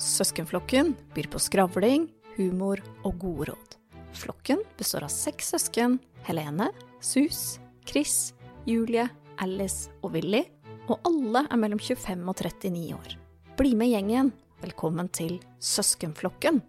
Søskenflokken 0.00 0.94
byr 1.14 1.26
på 1.28 1.38
skravling, 1.38 2.06
humor 2.38 2.80
og 3.04 3.18
gode 3.20 3.50
råd. 3.50 3.74
Flokken 4.16 4.62
består 4.78 5.04
av 5.04 5.12
seks 5.12 5.52
søsken 5.52 5.98
Helene, 6.24 6.70
Sus, 7.04 7.58
Chris, 7.84 8.32
Julie, 8.64 9.04
Alice 9.44 9.92
og 10.00 10.14
Willy, 10.16 10.46
og 10.88 11.04
alle 11.04 11.44
er 11.44 11.60
mellom 11.60 11.78
25 11.78 12.24
og 12.32 12.40
39 12.40 12.96
år. 12.96 13.12
Bli 13.60 13.74
med 13.76 13.92
gjengen. 13.92 14.32
Velkommen 14.64 15.08
til 15.12 15.36
Søskenflokken. 15.60 16.62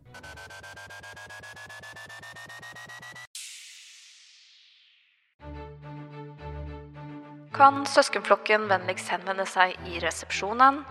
Kan 7.55 7.85
søskenflokken 7.87 8.67
vennligst 8.71 9.11
henvende 9.11 9.47
seg 9.47 9.79
i 9.87 10.03
resepsjonen? 10.03 10.83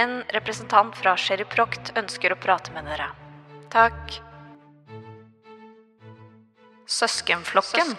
En 0.00 0.22
representant 0.32 0.94
fra 0.96 1.12
Sherry 1.18 1.44
Proct 1.44 1.90
ønsker 1.98 2.32
å 2.32 2.36
prate 2.40 2.72
med 2.72 2.86
dere. 2.88 3.10
Takk. 3.72 4.14
Søskenflokken. 6.88 7.90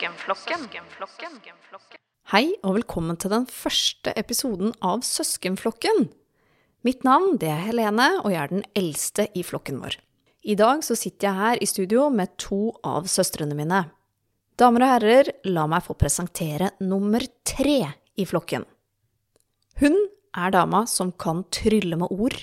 Hei 2.31 2.45
og 2.63 2.79
velkommen 2.79 3.19
til 3.21 3.33
den 3.35 3.45
første 3.45 4.13
episoden 4.17 4.73
av 4.81 5.03
Søskenflokken. 5.05 6.07
Mitt 6.87 7.05
navn 7.05 7.35
det 7.43 7.51
er 7.53 7.61
Helene, 7.67 8.07
og 8.23 8.33
jeg 8.33 8.39
er 8.41 8.53
den 8.55 8.65
eldste 8.81 9.27
i 9.37 9.43
flokken 9.45 9.83
vår. 9.83 9.99
I 10.41 10.55
dag 10.57 10.81
så 10.87 10.97
sitter 10.97 11.27
jeg 11.27 11.39
her 11.43 11.61
i 11.61 11.67
studio 11.69 12.07
med 12.09 12.33
to 12.41 12.71
av 12.81 13.11
søstrene 13.11 13.57
mine. 13.59 13.83
Damer 14.57 14.87
og 14.87 14.93
herrer, 14.95 15.29
la 15.53 15.67
meg 15.69 15.85
få 15.85 15.93
presentere 16.01 16.71
nummer 16.81 17.21
tre 17.45 17.77
i 18.17 18.25
flokken. 18.25 18.65
Hun 19.83 20.01
er 20.37 20.53
dama 20.53 20.85
som 20.89 21.11
kan 21.11 21.43
trylle 21.53 21.97
med 21.99 22.11
ord. 22.13 22.37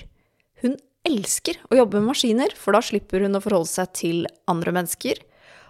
Hun 0.61 0.75
elsker 1.07 1.57
å 1.71 1.77
jobbe 1.79 1.99
med 1.99 2.11
maskiner, 2.11 2.53
for 2.55 2.75
da 2.75 2.81
slipper 2.83 3.23
hun 3.25 3.37
å 3.37 3.43
forholde 3.43 3.71
seg 3.71 3.93
til 3.97 4.25
andre 4.51 4.73
mennesker. 4.75 5.21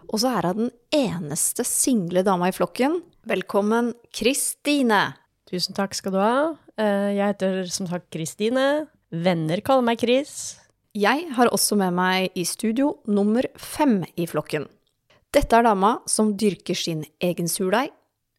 Og 0.10 0.22
så 0.24 0.32
er 0.40 0.48
hun 0.50 0.64
den 0.66 0.72
eneste 0.96 1.66
single 1.68 2.24
dama 2.26 2.50
i 2.50 2.56
flokken. 2.56 3.00
Velkommen, 3.30 3.94
Kristine! 4.16 5.14
Tusen 5.50 5.78
takk 5.78 5.96
skal 5.98 6.14
du 6.14 6.20
ha. 6.22 6.34
Eh, 6.78 7.14
Jeg 7.18 7.34
heter 7.34 7.64
som 7.74 7.88
sagt 7.90 8.10
Kristine. 8.14 8.88
Venner 9.10 9.62
kaller 9.66 9.86
meg 9.86 10.02
Chris. 10.02 10.60
Jeg 10.98 11.30
har 11.38 11.50
også 11.54 11.78
med 11.78 11.94
meg 11.94 12.36
i 12.38 12.44
studio 12.46 12.96
nummer 13.08 13.46
fem 13.58 14.04
i 14.18 14.26
flokken. 14.30 14.68
Dette 15.34 15.54
er 15.58 15.66
dama 15.66 16.00
som 16.10 16.34
dyrker 16.38 16.78
sin 16.78 17.04
egen 17.22 17.50
surdeig. 17.50 17.92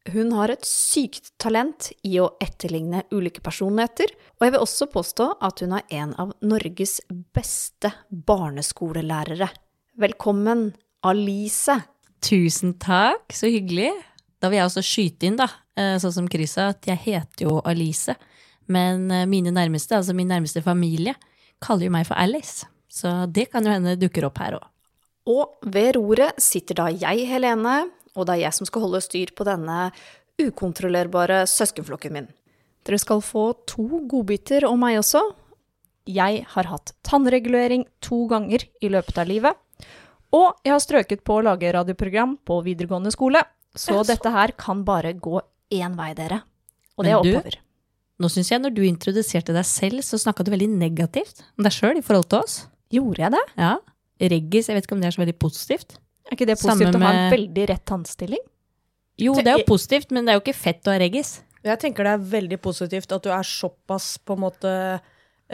Hun 0.09 0.31
har 0.33 0.49
et 0.49 0.63
sykt 0.65 1.29
talent 1.37 1.91
i 2.01 2.15
å 2.17 2.31
etterligne 2.41 3.03
ulike 3.13 3.43
personligheter, 3.45 4.09
og 4.39 4.45
jeg 4.47 4.53
vil 4.55 4.63
også 4.63 4.87
påstå 4.89 5.27
at 5.45 5.61
hun 5.61 5.75
er 5.77 5.93
en 5.93 6.15
av 6.21 6.31
Norges 6.41 6.95
beste 7.35 7.91
barneskolelærere. 8.09 9.51
Velkommen, 10.01 10.71
Alice! 11.05 11.75
Tusen 12.25 12.73
takk, 12.81 13.29
så 13.29 13.51
hyggelig. 13.53 13.91
Da 14.41 14.49
vil 14.49 14.57
jeg 14.57 14.71
også 14.71 14.85
skyte 14.85 15.29
inn, 15.29 15.37
da, 15.37 15.51
eh, 15.77 15.99
sånn 16.01 16.17
som 16.17 16.31
Chris 16.33 16.57
sa, 16.57 16.71
at 16.73 16.89
jeg 16.89 16.97
heter 17.05 17.45
jo 17.45 17.59
Alice. 17.61 18.17
Men 18.73 19.05
eh, 19.13 19.29
mine 19.29 19.53
nærmeste, 19.53 19.99
altså 19.99 20.17
min 20.17 20.33
nærmeste 20.33 20.65
familie, 20.65 21.13
kaller 21.61 21.91
jo 21.91 21.93
meg 21.93 22.09
for 22.09 22.17
Alice. 22.17 22.65
Så 22.89 23.29
det 23.29 23.51
kan 23.53 23.69
jo 23.69 23.77
hende 23.77 23.99
dukker 24.01 24.25
opp 24.25 24.41
her 24.41 24.57
òg. 24.57 24.65
Og 25.29 25.69
ved 25.69 25.93
roret 25.99 26.41
sitter 26.41 26.81
da 26.81 26.89
jeg, 26.89 27.27
Helene, 27.29 27.83
og 28.15 28.27
det 28.27 28.35
er 28.35 28.45
jeg 28.45 28.57
som 28.57 28.67
skal 28.69 28.85
holde 28.85 29.01
styr 29.03 29.31
på 29.35 29.47
denne 29.47 29.91
ukontrollerbare 30.41 31.43
søskenflokken 31.49 32.15
min. 32.15 32.29
Dere 32.87 32.99
skal 33.01 33.21
få 33.23 33.51
to 33.69 34.01
godbiter 34.09 34.65
om 34.67 34.81
meg 34.81 34.99
også. 35.01 35.21
Jeg 36.09 36.45
har 36.55 36.69
hatt 36.71 36.95
tannregulering 37.05 37.85
to 38.01 38.25
ganger 38.31 38.65
i 38.81 38.89
løpet 38.89 39.21
av 39.21 39.29
livet. 39.29 39.57
Og 40.33 40.55
jeg 40.65 40.73
har 40.73 40.81
strøket 40.81 41.25
på 41.27 41.37
å 41.37 41.43
lage 41.45 41.71
radioprogram 41.75 42.37
på 42.47 42.61
videregående 42.65 43.11
skole. 43.13 43.43
Så 43.77 44.01
dette 44.07 44.31
her 44.33 44.55
kan 44.59 44.81
bare 44.87 45.13
gå 45.13 45.39
én 45.71 45.93
vei, 45.95 46.11
dere. 46.17 46.41
Og 46.97 47.05
det 47.05 47.13
er 47.13 47.21
oppover. 47.21 47.59
Nå 48.21 48.29
syns 48.29 48.51
jeg 48.51 48.61
når 48.61 48.73
du 48.75 48.83
introduserte 48.85 49.53
deg 49.55 49.65
selv, 49.65 50.03
så 50.05 50.19
snakka 50.21 50.45
du 50.45 50.51
veldig 50.53 50.69
negativt 50.73 51.43
om 51.57 51.65
deg 51.65 51.73
sjøl 51.73 51.97
i 51.97 52.05
forhold 52.05 52.29
til 52.29 52.43
oss. 52.43 52.57
Gjorde 52.93 53.23
jeg 53.23 53.33
det? 53.33 53.43
Ja. 53.57 53.75
Reggis, 54.21 54.69
jeg 54.69 54.77
vet 54.77 54.85
ikke 54.85 54.97
om 54.97 55.01
det 55.01 55.09
er 55.09 55.15
så 55.15 55.23
veldig 55.23 55.37
positivt. 55.41 55.95
Er 56.29 56.37
ikke 56.37 56.49
det 56.49 56.57
positivt 56.61 56.97
å 56.97 57.03
ha 57.03 57.13
en 57.13 57.31
veldig 57.33 57.69
rett 57.71 57.85
tannstilling? 57.89 58.43
Jo, 59.21 59.35
det 59.37 59.51
er 59.51 59.61
jo 59.61 59.69
positivt, 59.69 60.11
men 60.15 60.25
det 60.25 60.33
er 60.33 60.39
jo 60.39 60.43
ikke 60.45 60.57
fett 60.57 60.87
å 60.87 60.93
ha 60.93 60.99
reggis. 61.01 61.39
Jeg 61.61 61.77
tenker 61.81 62.07
det 62.07 62.13
er 62.15 62.29
veldig 62.31 62.57
positivt 62.61 63.11
at 63.13 63.25
du 63.25 63.29
er 63.33 63.45
såpass 63.45 64.15
på 64.25 64.37
en 64.37 64.43
måte 64.47 64.71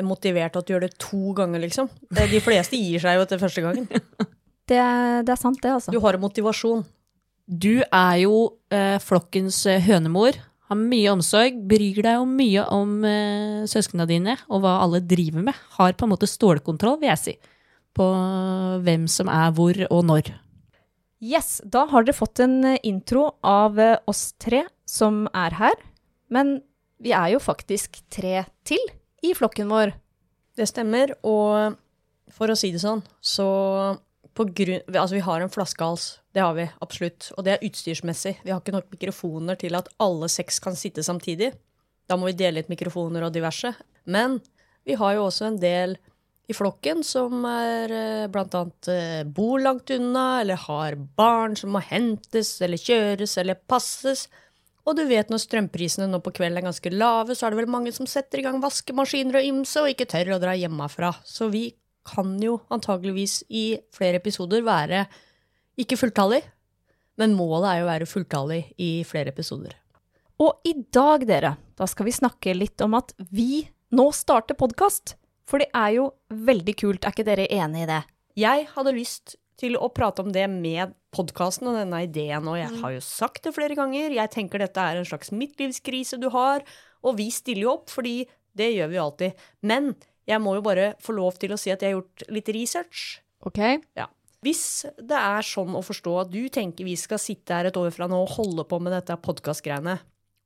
motivert 0.06 0.56
at 0.60 0.68
du 0.68 0.76
gjør 0.76 0.86
det 0.86 0.94
to 1.02 1.34
ganger, 1.38 1.64
liksom. 1.66 1.90
De 2.14 2.42
fleste 2.44 2.78
gir 2.80 3.02
seg 3.04 3.18
jo 3.18 3.26
etter 3.26 3.42
første 3.42 3.64
gangen. 3.66 3.88
Det, 4.68 4.76
det 5.24 5.32
er 5.32 5.40
sant, 5.40 5.62
det, 5.64 5.70
altså. 5.72 5.94
Du 5.96 6.02
har 6.04 6.18
en 6.18 6.20
motivasjon. 6.26 6.82
Du 7.48 7.80
er 7.86 8.16
jo 8.20 8.34
eh, 8.68 8.98
flokkens 9.00 9.62
eh, 9.72 9.80
hønemor. 9.86 10.36
Har 10.68 10.76
mye 10.76 11.14
omsorg, 11.14 11.62
bryr 11.70 12.02
deg 12.04 12.18
jo 12.18 12.26
mye 12.28 12.66
om 12.76 12.98
eh, 13.08 13.62
søsknene 13.72 14.10
dine 14.10 14.36
og 14.50 14.66
hva 14.66 14.74
alle 14.84 15.00
driver 15.00 15.46
med. 15.48 15.62
Har 15.78 15.96
på 15.96 16.04
en 16.04 16.12
måte 16.12 16.28
stålkontroll, 16.28 16.98
vil 17.00 17.14
jeg 17.14 17.22
si, 17.22 17.36
på 17.96 18.10
hvem 18.84 19.08
som 19.08 19.32
er 19.32 19.56
hvor 19.56 19.80
og 19.88 20.04
når. 20.10 20.34
Yes, 21.24 21.62
da 21.66 21.88
har 21.90 22.06
dere 22.06 22.14
fått 22.14 22.40
en 22.44 22.60
eh, 22.66 22.80
intro 22.86 23.32
av 23.42 23.80
eh, 23.82 23.98
oss 24.06 24.36
tre 24.38 24.64
som 24.86 25.26
er 25.34 25.56
her. 25.58 25.78
Men 26.30 26.60
vi 27.02 27.14
er 27.16 27.34
jo 27.34 27.42
faktisk 27.42 28.02
tre 28.14 28.44
til 28.68 28.82
i 29.26 29.34
flokken 29.38 29.70
vår. 29.72 29.96
Det 30.58 30.68
stemmer, 30.70 31.14
og 31.26 31.78
for 32.34 32.52
å 32.52 32.58
si 32.58 32.72
det 32.74 32.82
sånn, 32.82 33.04
så 33.22 33.48
på 34.38 34.46
grunn, 34.58 34.84
altså 34.94 35.18
vi 35.18 35.26
har 35.26 35.42
en 35.42 35.54
flaskehals, 35.54 36.20
det 36.34 36.44
har 36.44 36.54
vi 36.58 36.68
absolutt, 36.86 37.32
og 37.38 37.46
det 37.46 37.56
er 37.56 37.66
utstyrsmessig. 37.66 38.36
Vi 38.44 38.54
har 38.54 38.62
ikke 38.62 38.76
nok 38.76 38.92
mikrofoner 38.94 39.58
til 39.58 39.78
at 39.78 39.90
alle 40.04 40.30
seks 40.30 40.60
kan 40.62 40.78
sitte 40.78 41.06
samtidig. 41.06 41.52
Da 42.10 42.18
må 42.18 42.30
vi 42.30 42.38
dele 42.38 42.60
litt 42.60 42.70
mikrofoner 42.70 43.26
og 43.26 43.34
diverse. 43.34 43.74
Men 44.06 44.38
vi 44.86 44.98
har 44.98 45.18
jo 45.18 45.26
også 45.28 45.50
en 45.50 45.58
del 45.62 45.98
i 46.48 46.56
flokken 46.56 47.04
som 47.04 47.44
er 47.48 47.92
bl.a. 47.92 48.28
blant 48.32 48.56
annet 48.56 48.90
eh, 48.92 49.24
bor 49.28 49.60
langt 49.60 49.92
unna, 49.92 50.42
eller 50.42 50.60
har 50.68 50.96
barn 51.20 51.58
som 51.60 51.74
må 51.76 51.82
hentes 51.84 52.56
eller 52.64 52.80
kjøres 52.80 53.36
eller 53.42 53.60
passes. 53.68 54.28
Og 54.88 54.96
du 54.96 55.04
vet 55.10 55.28
når 55.28 55.44
strømprisene 55.44 56.08
nå 56.08 56.22
på 56.24 56.32
kvelden 56.38 56.62
er 56.62 56.68
ganske 56.70 56.94
lave, 56.94 57.36
så 57.36 57.48
er 57.48 57.54
det 57.54 57.60
vel 57.60 57.74
mange 57.74 57.92
som 57.96 58.08
setter 58.08 58.40
i 58.40 58.46
gang 58.46 58.62
vaskemaskiner 58.64 59.42
og 59.42 59.50
ymse 59.50 59.84
og 59.84 59.92
ikke 59.92 60.08
tør 60.08 60.38
å 60.38 60.40
dra 60.44 60.56
hjemmefra. 60.56 61.12
Så 61.28 61.50
vi 61.52 61.66
kan 62.08 62.38
jo 62.40 62.62
antageligvis 62.72 63.42
i 63.52 63.66
flere 63.92 64.22
episoder 64.22 64.64
være 64.64 65.04
ikke 65.78 66.00
fulltallig, 66.00 66.40
men 67.20 67.36
målet 67.36 67.70
er 67.74 67.82
jo 67.82 67.88
å 67.90 67.92
være 67.92 68.08
fulltallig 68.08 68.62
i 68.80 68.92
flere 69.10 69.36
episoder. 69.36 69.76
Og 70.40 70.62
i 70.70 70.78
dag, 70.94 71.26
dere, 71.28 71.58
da 71.76 71.88
skal 71.90 72.08
vi 72.08 72.16
snakke 72.16 72.56
litt 72.56 72.80
om 72.86 72.96
at 72.96 73.12
vi 73.34 73.66
nå 73.98 74.12
starter 74.16 74.56
podkast. 74.56 75.18
For 75.48 75.64
det 75.64 75.70
er 75.76 75.94
jo 75.96 76.08
veldig 76.30 76.76
kult, 76.80 77.06
er 77.06 77.16
ikke 77.16 77.28
dere 77.28 77.48
enig 77.54 77.86
i 77.86 77.90
det? 77.90 78.02
Jeg 78.38 78.68
hadde 78.74 78.96
lyst 78.98 79.38
til 79.58 79.78
å 79.80 79.90
prate 79.90 80.22
om 80.22 80.34
det 80.34 80.46
med 80.52 80.94
podkasten 81.16 81.70
og 81.72 81.80
denne 81.80 82.04
ideen, 82.06 82.46
og 82.46 82.60
jeg 82.60 82.82
har 82.82 82.94
jo 82.94 83.04
sagt 83.04 83.48
det 83.48 83.56
flere 83.56 83.78
ganger. 83.78 84.14
Jeg 84.14 84.34
tenker 84.36 84.62
dette 84.62 84.84
er 84.84 85.00
en 85.00 85.08
slags 85.08 85.32
midtlivskrise 85.34 86.20
du 86.22 86.28
har, 86.36 86.66
og 87.02 87.18
vi 87.18 87.32
stiller 87.34 87.66
jo 87.66 87.74
opp, 87.80 87.90
fordi 87.94 88.20
det 88.58 88.74
gjør 88.76 88.92
vi 88.92 89.00
jo 89.00 89.06
alltid. 89.08 89.48
Men 89.66 89.96
jeg 90.28 90.44
må 90.44 90.58
jo 90.58 90.66
bare 90.66 90.92
få 91.02 91.16
lov 91.18 91.40
til 91.42 91.56
å 91.56 91.60
si 91.60 91.72
at 91.74 91.82
jeg 91.82 91.94
har 91.94 92.02
gjort 92.02 92.28
litt 92.36 92.52
research. 92.54 93.08
Ok? 93.48 93.62
Ja. 93.98 94.10
Hvis 94.46 94.86
det 95.00 95.18
er 95.18 95.46
sånn 95.46 95.74
å 95.78 95.82
forstå 95.86 96.14
at 96.22 96.30
du 96.34 96.44
tenker 96.54 96.86
vi 96.86 96.94
skal 97.00 97.22
sitte 97.22 97.56
her 97.56 97.70
et 97.72 97.80
år 97.80 97.90
fra 97.96 98.06
nå 98.12 98.20
og 98.26 98.36
holde 98.36 98.68
på 98.70 98.78
med 98.84 98.94
dette 98.94 99.18
podkastgreiene, 99.24 99.98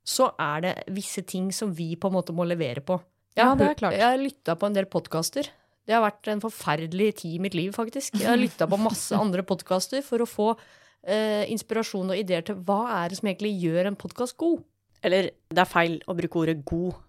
så 0.07 0.31
er 0.39 0.63
det 0.63 0.75
visse 0.95 1.25
ting 1.27 1.51
som 1.53 1.74
vi 1.75 1.94
på 2.00 2.09
en 2.09 2.15
måte 2.15 2.33
må 2.36 2.45
levere 2.48 2.83
på. 2.86 2.98
Ja, 3.38 3.54
det 3.56 3.68
er 3.69 3.80
klart. 3.80 3.95
Jeg 3.95 4.06
har 4.06 4.19
lytta 4.19 4.56
på 4.60 4.68
en 4.68 4.75
del 4.75 4.88
podkaster. 4.92 5.48
Det 5.88 5.95
har 5.95 6.04
vært 6.04 6.30
en 6.31 6.44
forferdelig 6.44 7.10
tid 7.24 7.38
i 7.38 7.42
mitt 7.44 7.56
liv, 7.57 7.72
faktisk. 7.75 8.16
Jeg 8.19 8.30
har 8.30 8.39
lytta 8.39 8.68
på 8.69 8.80
masse 8.80 9.18
andre 9.18 9.44
podkaster 9.48 10.04
for 10.06 10.24
å 10.24 10.30
få 10.30 10.50
eh, 10.54 11.48
inspirasjon 11.51 12.12
og 12.13 12.19
ideer 12.19 12.45
til 12.48 12.60
hva 12.68 12.83
er 13.01 13.12
det 13.12 13.22
som 13.22 13.31
egentlig 13.31 13.54
gjør 13.63 13.89
en 13.89 13.98
podkast 14.00 14.38
god. 14.42 14.62
Eller 15.01 15.31
det 15.50 15.63
er 15.63 15.69
feil 15.69 15.98
å 16.06 16.16
bruke 16.18 16.44
ordet 16.44 16.60
god. 16.68 17.00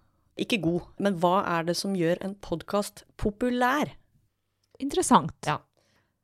Ikke 0.41 0.57
god, 0.63 0.87
men 1.05 1.19
hva 1.21 1.43
er 1.59 1.67
det 1.67 1.75
som 1.77 1.93
gjør 1.93 2.23
en 2.25 2.33
podkast 2.41 3.03
populær? 3.21 3.91
Interessant. 4.81 5.35
Ja. 5.45 5.59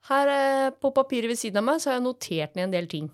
Her 0.10 0.31
eh, 0.34 0.69
på 0.74 0.90
papiret 0.95 1.30
ved 1.30 1.38
siden 1.38 1.62
av 1.62 1.68
meg 1.68 1.84
så 1.84 1.92
har 1.92 2.00
jeg 2.00 2.07
notert 2.07 2.57
ned 2.57 2.69
en 2.69 2.78
del 2.80 2.90
ting. 2.90 3.12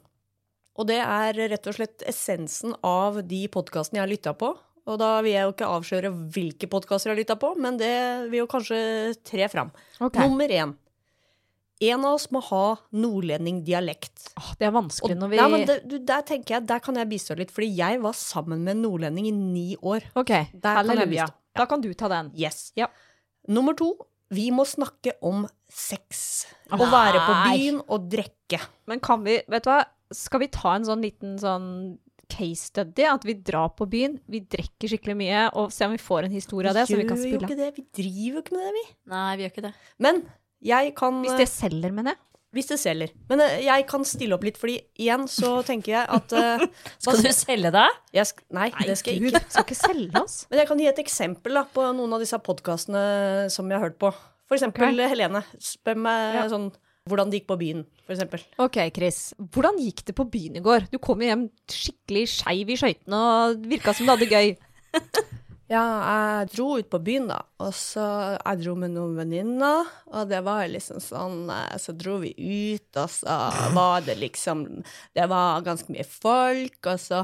Og 0.80 0.88
det 0.88 1.02
er 1.02 1.38
rett 1.52 1.68
og 1.68 1.76
slett 1.76 2.04
essensen 2.08 2.76
av 2.84 3.22
de 3.28 3.46
podkastene 3.52 4.00
jeg 4.00 4.06
har 4.06 4.12
lytta 4.12 4.36
på. 4.40 4.54
Og 4.86 5.00
da 5.02 5.12
vil 5.26 5.34
jeg 5.34 5.48
jo 5.48 5.54
ikke 5.56 5.70
avsløre 5.80 6.12
hvilke 6.36 6.68
podkaster 6.70 7.10
jeg 7.10 7.16
har 7.16 7.22
lytta 7.24 7.38
på, 7.42 7.54
men 7.58 7.78
det 7.82 7.94
vil 8.30 8.44
jo 8.44 8.50
kanskje 8.52 8.80
tre 9.26 9.48
fram. 9.50 9.72
Okay. 9.98 10.28
Nummer 10.28 10.52
én. 10.54 10.76
En 11.86 12.06
av 12.08 12.14
oss 12.16 12.30
må 12.32 12.40
ha 12.46 12.78
nordlendingdialekt. 12.96 14.30
Oh, 14.40 14.52
det 14.60 14.68
er 14.70 14.72
vanskelig 14.72 15.16
Og- 15.18 15.20
når 15.24 15.30
vi 15.34 15.36
ja, 15.42 15.48
men 15.52 15.66
det, 15.68 15.88
du, 15.90 15.98
der 16.00 16.22
tenker 16.22 16.56
jeg, 16.56 16.68
der 16.68 16.80
kan 16.80 16.96
jeg 16.96 17.10
bistå 17.10 17.36
litt, 17.38 17.52
fordi 17.52 17.76
jeg 17.76 18.00
var 18.02 18.14
sammen 18.14 18.64
med 18.64 18.78
en 18.78 18.84
nordlending 18.86 19.28
i 19.28 19.32
ni 19.32 19.76
år. 19.82 20.06
Ok, 20.16 20.32
kan 20.62 20.78
halleluja. 20.86 21.26
bistå. 21.26 21.34
Da 21.56 21.66
kan 21.66 21.82
du 21.82 21.94
ta 21.94 22.08
den. 22.08 22.32
Yes. 22.36 22.72
Ja. 22.76 22.88
Nummer 23.48 23.74
to, 23.74 23.94
vi 24.30 24.50
må 24.52 24.66
snakke 24.66 25.14
om 25.22 25.48
sex. 25.70 26.46
Å 26.72 26.78
være 26.78 27.20
på 27.26 27.36
byen 27.52 27.82
og 27.90 28.10
drikke. 28.10 28.62
Men 28.88 29.00
kan 29.00 29.24
vi, 29.24 29.42
vet 29.48 29.64
du 29.64 29.70
hva, 29.70 29.84
skal 30.12 30.40
vi 30.40 30.48
ta 30.48 30.76
en 30.76 30.86
sånn 30.86 31.02
liten 31.02 31.38
sånn 31.40 31.98
case 32.32 32.70
study? 32.72 33.06
At 33.10 33.26
vi 33.28 33.36
drar 33.38 33.72
på 33.78 33.88
byen, 33.90 34.20
vi 34.32 34.42
drikker 34.42 34.92
skikkelig 34.92 35.16
mye, 35.20 35.44
og 35.58 35.74
ser 35.74 35.90
om 35.90 35.96
vi 35.96 36.02
får 36.02 36.28
en 36.28 36.36
historie 36.36 36.72
av 36.72 36.78
det 36.80 36.88
som 36.90 37.00
vi 37.00 37.08
kan 37.08 37.18
gjør 37.18 37.26
jo 37.26 37.32
spille. 37.32 37.50
ikke 37.50 37.60
det. 37.62 37.72
Vi 37.78 37.88
driver 38.02 38.40
jo 38.40 38.44
ikke 38.46 38.56
med 38.58 38.66
det, 38.68 38.74
vi. 38.78 38.86
Nei, 39.16 39.26
vi 39.36 39.46
gjør 39.46 39.54
ikke 39.54 39.66
det. 39.68 39.74
Men 40.08 40.24
jeg 40.66 40.96
kan 40.98 41.20
Hvis 41.26 41.42
det 41.44 41.50
selger, 41.52 41.92
mener 41.96 42.16
jeg. 42.16 42.22
Hvis 42.56 42.70
det 42.72 42.78
selger. 42.80 43.12
Men 43.28 43.42
eh, 43.44 43.58
jeg 43.66 43.84
kan 43.90 44.06
stille 44.08 44.38
opp 44.38 44.46
litt, 44.48 44.56
fordi 44.58 44.78
igjen 45.04 45.26
så 45.28 45.58
tenker 45.68 45.92
jeg 45.92 46.06
at 46.08 46.36
uh, 46.40 46.64
Skal 47.04 47.20
du 47.20 47.32
selge 47.36 47.72
deg? 47.76 47.98
jeg 48.16 48.30
sk 48.30 48.46
Nei, 48.56 48.70
det 48.88 48.96
skal 49.02 49.12
jeg 49.18 49.28
ikke. 49.28 49.42
skal 49.52 49.66
ikke 49.68 49.76
selge 49.82 50.22
oss. 50.22 50.38
Men 50.50 50.62
jeg 50.62 50.70
kan 50.70 50.80
gi 50.80 50.88
et 50.88 51.02
eksempel 51.04 51.60
da, 51.60 51.66
på 51.68 51.90
noen 51.98 52.16
av 52.16 52.24
disse 52.24 52.40
podkastene 52.40 53.50
som 53.52 53.68
jeg 53.68 53.76
har 53.76 53.90
hørt 53.90 54.00
på. 54.00 54.14
For 54.48 54.56
eksempel 54.56 54.88
okay. 54.88 55.12
Helene. 55.12 55.42
Spør 55.60 56.00
meg 56.06 56.38
Ja. 56.40 56.48
sånn 56.54 56.70
hvordan 57.06 57.30
det 57.30 57.42
gikk 57.42 57.50
på 57.52 57.60
byen, 57.62 57.86
eksempel. 58.10 58.42
Ok, 58.64 58.80
Chris. 58.96 59.20
Hvordan 59.38 59.78
gikk 59.78 60.02
det 60.08 60.16
på 60.18 60.26
byen 60.26 60.58
i 60.58 60.64
går? 60.66 60.88
Du 60.90 60.98
kom 60.98 61.22
jo 61.22 61.30
hjem 61.30 61.48
skikkelig 61.70 62.26
skeiv 62.34 62.72
i 62.74 62.78
skøytene 62.82 63.20
og 63.30 63.66
virka 63.70 63.94
som 63.94 64.08
du 64.08 64.14
hadde 64.16 64.30
gøy. 64.32 64.56
Ja, 65.66 65.82
jeg 65.82 66.50
dro 66.52 66.76
ut 66.78 66.90
på 66.94 67.00
byen, 67.02 67.24
da. 67.32 67.40
Og 67.66 67.72
så 67.74 68.04
jeg 68.36 68.60
dro 68.62 68.76
med 68.78 68.92
noen 68.94 69.16
venninner, 69.18 69.88
og 70.14 70.28
det 70.30 70.44
var 70.46 70.68
liksom 70.70 71.00
sånn 71.02 71.50
eh, 71.50 71.74
Så 71.82 71.96
dro 71.98 72.20
vi 72.22 72.36
ut, 72.38 72.86
og 73.02 73.10
så 73.10 73.38
var 73.74 74.06
det 74.06 74.20
liksom 74.22 74.62
Det 75.18 75.26
var 75.32 75.66
ganske 75.66 75.90
mye 75.90 76.06
folk, 76.06 76.78
og 76.86 77.02
så 77.02 77.24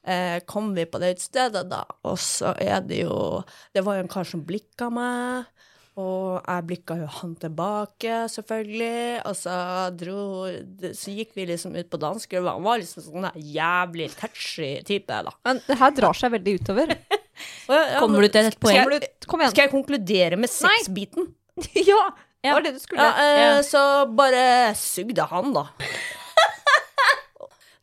eh, 0.00 0.40
kom 0.48 0.72
vi 0.72 0.86
på 0.88 1.02
det 1.02 1.12
utestedet, 1.18 1.66
da, 1.68 1.82
og 2.08 2.16
så 2.24 2.54
er 2.56 2.80
det 2.88 3.02
jo 3.02 3.44
Det 3.76 3.84
var 3.84 4.00
jo 4.00 4.06
en 4.06 4.12
kar 4.16 4.32
som 4.32 4.46
blikka 4.48 4.88
meg. 4.88 5.44
Og 5.94 6.40
jeg 6.42 6.64
blikka 6.66 6.96
jo 6.98 7.06
han 7.20 7.34
tilbake, 7.38 8.14
selvfølgelig. 8.32 9.20
Og 9.30 9.36
så 9.38 9.58
dro 9.94 10.16
Så 10.90 11.12
gikk 11.14 11.36
vi 11.38 11.44
liksom 11.52 11.76
ut 11.78 11.86
på 11.92 12.00
dansegulvet. 12.02 12.50
Han 12.56 12.66
var 12.66 12.80
liksom 12.82 13.04
sånn 13.04 13.28
der 13.28 13.38
jævlig 13.38 14.08
touchy 14.18 14.72
type, 14.88 15.20
da. 15.28 15.30
Men 15.46 15.60
det 15.68 15.76
her 15.78 15.94
drar 15.94 16.18
seg 16.18 16.34
veldig 16.34 16.56
utover. 16.58 16.94
Kommer 18.02 18.26
du 18.26 18.28
til 18.34 18.50
et 18.50 18.58
poeng? 18.62 18.80
Skal 18.82 18.96
jeg, 18.98 19.10
Kom 19.30 19.42
igjen. 19.44 19.54
skal 19.54 19.66
jeg 19.68 19.72
konkludere 19.74 20.38
med 20.42 20.50
sexbiten? 20.50 21.30
ja, 21.92 22.02
det 22.42 22.56
var 22.58 22.66
det 22.66 22.74
du 22.74 22.82
skulle. 22.82 23.06
Ja, 23.06 23.30
eh, 23.54 23.60
så 23.66 23.84
bare 24.18 24.74
sugde 24.78 25.30
han, 25.30 25.54
da. 25.54 25.68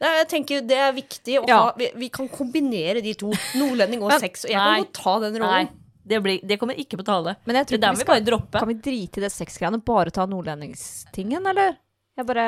Jeg 0.01 0.25
tenker 0.31 0.63
Det 0.65 0.77
er 0.81 0.93
viktig 0.95 1.35
å 1.37 1.45
Ja. 1.45 1.57
ha 1.67 1.73
vi, 1.77 1.91
vi 1.93 2.07
kan 2.09 2.25
kombinere 2.31 3.03
de 3.05 3.13
to. 3.13 3.29
Nordlending 3.59 4.01
og 4.01 4.15
sex. 4.19 4.45
Og 4.47 4.49
jeg 4.49 4.57
kan 4.57 4.81
godt 4.81 4.95
ta 4.97 5.13
den 5.21 5.35
Nei, 5.37 5.41
rollen. 5.45 5.69
Det, 6.07 6.21
blir, 6.23 6.39
det 6.47 6.57
kommer 6.61 6.77
ikke 6.79 6.97
på 7.01 7.05
tale. 7.07 7.35
Men 7.45 7.55
jeg 7.61 7.67
tror 7.71 7.77
det 7.77 7.81
der 7.85 7.91
må 7.93 7.97
vi 7.99 8.03
vi 8.03 8.09
bare 8.09 8.21
skal- 8.21 8.29
droppe. 8.31 8.59
Kan 8.59 8.67
vi 8.71 8.79
drite 8.87 9.17
i 9.21 9.25
det 9.27 9.31
sexgreiene? 9.31 9.81
Bare 9.85 10.11
ta 10.11 10.25
nordlendingstingen, 10.25 11.45
eller? 11.51 11.77
Jeg 12.17 12.25
bare 12.27 12.47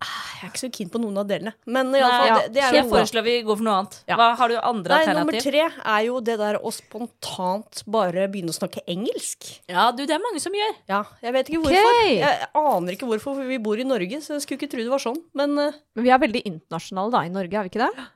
Jeg 0.00 0.46
er 0.46 0.48
ikke 0.48 0.60
så 0.62 0.68
keen 0.72 0.88
på 0.88 0.96
noen 1.02 1.18
av 1.20 1.26
delene. 1.28 1.52
Men 1.68 1.90
i 1.92 1.98
Nei, 1.98 2.00
alle 2.00 2.16
fall, 2.16 2.28
ja. 2.30 2.36
det, 2.40 2.52
det 2.54 2.62
er 2.64 2.76
jeg 2.78 2.86
foreslår 2.88 3.24
vi 3.26 3.34
går 3.44 3.56
for 3.60 3.64
noe 3.66 3.74
annet. 3.82 3.96
Ja. 4.08 4.16
Hva 4.16 4.28
Har 4.40 4.48
du 4.48 4.54
andre 4.56 4.96
Nei, 5.04 5.12
nummer 5.18 5.36
tre 5.44 5.64
er 5.68 6.04
jo 6.06 6.20
det 6.24 6.36
der 6.40 6.56
å 6.56 6.72
spontant 6.72 7.82
bare 7.86 8.24
begynne 8.32 8.48
å 8.48 8.56
snakke 8.56 8.80
engelsk. 8.88 9.44
Ja, 9.68 9.90
du, 9.92 10.06
det 10.08 10.14
er 10.16 10.22
mange 10.24 10.40
som 10.40 10.56
gjør. 10.56 10.72
Ja, 10.88 11.02
jeg 11.20 11.32
vet 11.36 11.50
ikke 11.52 11.60
hvorfor. 11.66 11.84
hvorfor. 11.84 12.08
Jeg 12.16 12.48
aner 12.62 12.96
ikke 12.96 13.10
hvorfor, 13.10 13.36
for 13.42 13.44
vi 13.52 13.58
bor 13.60 13.76
i 13.76 13.84
Norge, 13.84 14.22
så 14.24 14.38
jeg 14.38 14.46
skulle 14.46 14.62
ikke 14.62 14.70
tro 14.72 14.80
det 14.80 14.94
var 14.94 15.04
sånn. 15.04 15.20
Men 15.36 15.52
uh... 15.60 15.76
Men 15.96 16.06
vi 16.08 16.14
er 16.16 16.22
veldig 16.24 16.42
internasjonale 16.48 17.12
da, 17.18 17.22
i 17.28 17.34
Norge, 17.36 17.60
er 17.60 17.68
vi 17.68 17.72
ikke 17.74 17.84
det? 17.84 18.08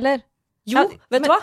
Eller? 0.00 0.24
Jo, 0.66 0.78
Ja, 0.80 0.86
vet 0.88 1.10
men- 1.12 1.28
du 1.28 1.32
hva? 1.34 1.40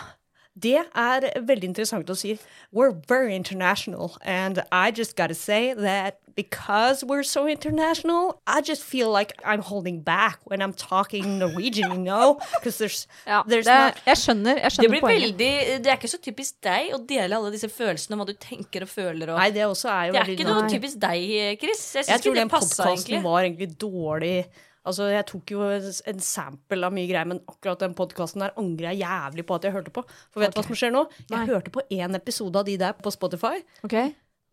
Det 0.54 0.76
er 0.94 1.24
veldig 1.42 1.64
interessant 1.72 2.10
å 2.10 2.14
si. 2.16 2.36
We're 2.72 2.92
very 3.08 3.34
international, 3.34 4.16
and 4.22 4.62
I 4.70 4.90
just 4.92 5.16
gotta 5.16 5.34
say 5.34 5.74
that 5.74 6.20
because 6.36 7.04
we're 7.04 7.22
so 7.22 7.46
international, 7.48 8.40
I 8.46 8.60
just 8.60 8.82
feel 8.82 9.10
like 9.10 9.32
I'm 9.44 9.62
holding 9.62 10.00
back 10.00 10.38
when 10.44 10.60
I'm 10.62 10.72
talking 10.72 11.38
Norwegian, 11.38 11.90
you 11.92 11.98
know? 11.98 12.38
Because 12.58 12.78
there's, 12.78 13.06
Ja, 13.26 13.42
there's 13.46 13.66
det, 13.66 13.74
not... 13.74 14.00
jeg 14.06 14.16
skjønner, 14.16 14.58
jeg 14.58 14.62
Det 14.64 14.72
skjønner 14.76 14.90
blir 14.94 15.00
poenget. 15.04 15.22
veldig 15.28 15.82
Det 15.84 15.92
er 15.92 15.98
ikke 15.98 16.10
så 16.14 16.20
typisk 16.22 16.54
deg 16.66 16.90
å 16.94 17.00
dele 17.06 17.38
alle 17.38 17.50
disse 17.54 17.70
følelsene 17.70 18.14
om 18.14 18.22
hva 18.24 18.28
du 18.30 18.34
tenker 18.38 18.86
og 18.86 18.90
føler 18.90 19.30
og 19.34 19.38
Nei, 19.38 19.50
det 19.54 19.66
også 19.66 19.90
er 19.90 20.06
jo 20.10 20.12
Det 20.16 20.20
er 20.20 20.28
veldig 20.28 20.38
ikke 20.38 20.48
noe 20.50 20.62
Nei. 20.62 20.70
typisk 20.74 21.02
deg, 21.06 21.26
Chris. 21.62 21.82
Jeg 21.98 22.08
Jeg 22.10 22.22
tror 22.24 22.34
ikke 22.34 22.40
den 22.42 22.50
det 22.50 22.60
podkasten 22.60 23.26
var 23.26 23.42
egentlig 23.46 23.70
dårlig. 23.78 24.36
Altså, 24.84 25.06
Jeg 25.08 25.24
tok 25.30 25.52
jo 25.54 25.62
en 25.64 26.20
sample 26.20 26.84
av 26.84 26.92
mye 26.92 27.08
greier, 27.08 27.28
men 27.28 27.40
akkurat 27.48 27.80
den 27.80 27.94
podkasten 27.96 28.44
der 28.44 28.52
angrer 28.60 28.90
jeg 28.92 29.00
jævlig 29.04 29.46
på 29.48 29.56
at 29.56 29.64
jeg 29.64 29.72
hørte 29.72 29.94
på. 29.94 30.04
For 30.30 30.44
vet 30.44 30.52
du 30.52 30.60
hva 30.60 30.66
som 30.66 30.76
skjer 30.76 30.92
nå? 30.92 31.06
Jeg 31.24 31.38
Nei. 31.38 31.46
hørte 31.48 31.72
på 31.72 31.84
én 31.90 32.18
episode 32.18 32.60
av 32.60 32.68
de 32.68 32.76
der 32.82 32.92
på 32.98 33.12
Spotify. 33.14 33.62
Ok? 33.86 33.96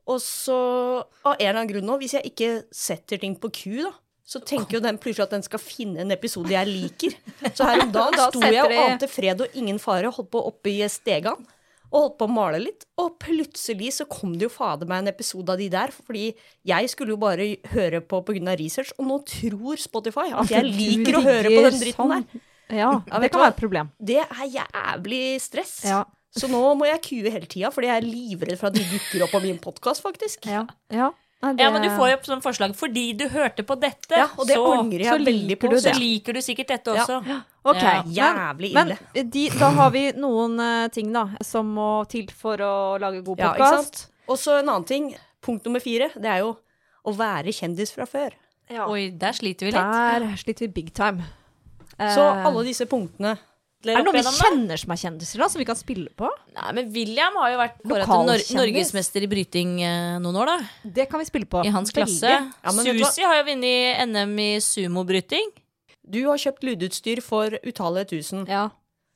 Og 0.08 0.22
så, 0.24 0.56
av 1.28 1.36
en 1.36 1.42
eller 1.42 1.60
annen 1.60 1.74
grunn 1.74 1.86
nå, 1.92 1.98
hvis 2.02 2.16
jeg 2.18 2.32
ikke 2.32 2.52
setter 2.74 3.20
ting 3.22 3.36
på 3.40 3.52
Q, 3.54 3.84
da, 3.84 3.92
så 4.32 4.40
tenker 4.40 4.78
jo 4.78 4.84
den 4.86 5.00
plutselig 5.02 5.26
at 5.28 5.34
den 5.36 5.44
skal 5.44 5.60
finne 5.60 6.06
en 6.06 6.16
episode 6.16 6.54
jeg 6.54 6.70
liker. 6.70 7.18
Så 7.52 7.68
her 7.68 7.84
om 7.84 7.92
dagen 7.98 8.16
Da 8.16 8.30
sto 8.32 8.44
jeg 8.48 8.64
og 8.64 8.78
ante 8.86 9.10
fred 9.12 9.44
og 9.44 9.58
ingen 9.60 9.82
fare, 9.84 10.12
holdt 10.16 10.32
på 10.32 10.44
oppe 10.48 10.72
i 10.72 10.88
stegan. 10.88 11.44
Og 11.92 12.06
holdt 12.06 12.18
på 12.22 12.28
å 12.30 12.32
male 12.32 12.62
litt, 12.64 12.86
og 13.02 13.18
plutselig 13.20 13.90
så 13.98 14.06
kom 14.08 14.38
det 14.40 14.48
jo 14.48 14.54
fader 14.54 14.88
meg 14.88 15.04
en 15.04 15.12
episode 15.12 15.52
av 15.52 15.60
de 15.60 15.68
der, 15.74 15.92
fordi 15.92 16.30
jeg 16.68 16.92
skulle 16.94 17.16
jo 17.16 17.20
bare 17.20 17.50
høre 17.74 18.00
på 18.00 18.22
pga. 18.28 18.56
research, 18.56 18.94
og 18.98 19.10
nå 19.10 19.20
tror 19.28 19.82
Spotify 19.82 20.32
at 20.32 20.54
jeg 20.54 20.72
liker 20.72 21.20
å 21.20 21.26
høre 21.26 21.52
på 21.52 21.66
den 21.68 21.84
dritten 21.84 22.16
der. 22.16 22.24
sånn. 22.24 22.48
Ja, 22.72 22.92
det 23.20 23.32
kan 23.34 23.44
være 23.44 23.52
et 23.52 23.60
problem. 23.60 23.92
Det 24.00 24.22
er 24.24 24.46
jævlig 24.48 25.24
stress. 25.44 25.82
Ja. 25.84 26.06
Så 26.32 26.48
nå 26.48 26.62
må 26.80 26.88
jeg 26.88 27.02
kue 27.04 27.32
hele 27.34 27.50
tida, 27.50 27.74
fordi 27.76 27.90
jeg 27.90 28.00
er 28.00 28.08
livredd 28.08 28.60
for 28.60 28.70
at 28.70 28.78
de 28.78 28.86
dukker 28.88 29.26
opp 29.26 29.34
på 29.36 29.42
min 29.44 29.60
podkast, 29.60 30.04
faktisk. 30.06 30.48
Ja. 30.48 30.64
ja. 30.94 31.10
Ja, 31.42 31.72
men 31.74 31.82
du 31.82 31.90
får 31.90 32.12
jo 32.12 32.18
sånn 32.30 32.42
forslag 32.44 32.76
fordi 32.78 33.18
du 33.18 33.24
hørte 33.34 33.64
på 33.66 33.74
dette. 33.82 34.14
Ja, 34.14 34.28
og 34.38 34.46
det 34.46 34.56
så, 34.60 34.66
angrer 34.78 35.02
så 35.08 35.16
jeg 35.16 35.26
veldig 35.26 35.48
liker 35.50 35.62
på. 35.64 35.72
du 35.74 35.80
så 35.82 35.94
liker 35.98 36.34
du 36.38 36.42
sikkert 36.46 36.68
dette 36.68 36.94
Ja. 36.96 37.04
også. 37.06 37.42
Ok, 37.66 37.82
Ja. 37.82 38.30
Jævlig 38.54 38.72
ille. 38.76 38.98
men 39.16 39.30
de, 39.32 39.50
da 39.50 39.70
har 39.80 39.90
vi 39.92 40.04
noen 40.14 40.60
uh, 40.60 40.88
ting 40.94 41.12
da, 41.14 41.28
som 41.42 41.66
må 41.74 42.08
til 42.08 42.28
for 42.30 42.58
å 42.58 43.00
lage 43.02 43.24
god 43.26 43.38
podkast. 43.42 44.08
Og 44.30 44.38
så 44.38 44.60
en 44.60 44.70
annen 44.70 44.86
ting. 44.86 45.16
Punkt 45.42 45.66
nummer 45.66 45.82
fire. 45.82 46.12
Det 46.14 46.30
er 46.30 46.40
jo 46.46 46.58
å 47.06 47.16
være 47.18 47.50
kjendis 47.52 47.92
fra 47.92 48.06
før. 48.06 48.32
Oi, 48.70 49.10
der 49.10 49.34
sliter 49.34 49.66
vi 49.66 49.72
litt. 49.74 49.82
Der 49.82 50.38
sliter 50.38 50.68
vi 50.68 50.68
big 50.68 50.94
time. 50.94 51.26
Så 51.98 52.22
Eh, 52.22 52.46
alle 52.46 52.64
disse 52.64 52.86
punktene 52.86 53.38
titler 53.82 53.98
Er 53.98 54.06
det 54.06 54.12
noen 54.14 54.18
vi 54.18 54.34
kjenner 54.38 54.80
som 54.82 54.94
er 54.94 55.00
kjendiser, 55.02 55.42
da, 55.42 55.48
som 55.50 55.62
vi 55.62 55.66
kan 55.68 55.78
spille 55.80 56.10
på? 56.18 56.30
Nei, 56.56 56.74
men 56.78 56.92
William 56.94 57.38
har 57.42 57.52
jo 57.54 57.60
vært 57.62 57.80
kåret 57.82 58.06
til 58.46 58.58
nor 58.60 58.62
norgesmester 58.62 59.26
i 59.26 59.30
bryting 59.32 59.74
eh, 59.86 60.20
noen 60.22 60.38
år, 60.44 60.52
da. 60.52 60.58
Det 61.00 61.08
kan 61.10 61.22
vi 61.22 61.28
spille 61.30 61.50
på. 61.50 61.64
I 61.66 61.74
hans 61.74 61.94
Veldig. 61.94 62.06
klasse. 62.06 62.36
Ja, 62.62 62.74
men 62.76 62.86
vet 62.86 63.00
du 63.00 63.02
hva? 63.04 63.10
Susi 63.10 63.26
har 63.26 63.40
jo 63.42 63.48
vunnet 63.50 64.04
NM 64.12 64.36
i 64.40 64.52
sumobryting. 64.62 65.52
Du 66.12 66.22
har 66.28 66.38
kjøpt 66.42 66.66
lydutstyr 66.68 67.22
for 67.26 67.58
utallige 67.66 68.12
tusen. 68.16 68.46
Ja. 68.50 68.70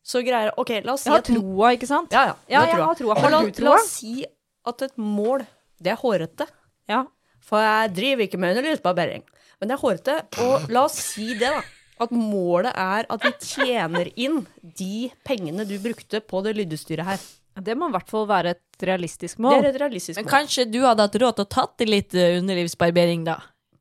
Så 0.06 0.22
greier 0.22 0.54
Ok, 0.62 0.70
la 0.86 0.94
oss 0.94 1.06
si 1.06 1.10
Jeg 1.10 1.18
har 1.18 1.26
troa, 1.26 1.72
ikke 1.74 1.90
sant? 1.90 2.14
Ja, 2.14 2.28
ja. 2.30 2.36
Ja, 2.48 2.66
jeg 2.70 2.82
har 2.84 2.98
troa. 3.00 3.18
Har 3.20 3.34
la, 3.34 3.42
la 3.42 3.76
oss 3.78 3.96
si 4.00 4.26
at 4.66 4.82
et 4.86 4.98
mål, 4.98 5.46
det 5.82 5.94
er 5.94 6.02
hårete. 6.02 6.48
Ja. 6.90 7.04
For 7.46 7.62
jeg 7.62 7.94
driver 7.98 8.26
ikke 8.26 8.40
med 8.42 8.58
underlysbarbering. 8.58 9.26
Men 9.60 9.70
det 9.70 9.76
er 9.78 9.82
hårete. 9.82 10.16
Og 10.46 10.70
la 10.74 10.86
oss 10.88 10.98
si 11.14 11.34
det, 11.34 11.50
da. 11.50 11.62
At 12.02 12.12
målet 12.12 12.74
er 12.76 13.08
at 13.10 13.24
vi 13.24 13.32
tjener 13.40 14.10
inn 14.20 14.42
de 14.62 15.10
pengene 15.24 15.64
du 15.68 15.78
brukte 15.80 16.20
på 16.20 16.42
det 16.44 16.56
lydutstyret 16.58 17.08
her. 17.08 17.26
Det 17.64 17.76
må 17.80 17.88
i 17.88 17.94
hvert 17.96 18.10
fall 18.12 18.26
være 18.28 18.52
et 18.58 18.84
realistisk 18.84 19.38
Det 19.38 19.44
mål. 19.46 19.62
er 19.64 19.70
et 19.70 19.78
realistisk 19.80 20.20
Men 20.20 20.28
kanskje 20.28 20.66
du 20.68 20.82
hadde 20.84 21.06
hatt 21.06 21.16
råd 21.22 21.38
til 21.38 21.46
å 21.46 21.52
tatt 21.56 21.84
i 21.86 21.88
litt 21.88 22.16
eh, 22.20 22.36
underlivsbarbering, 22.42 23.24
da? 23.24 23.38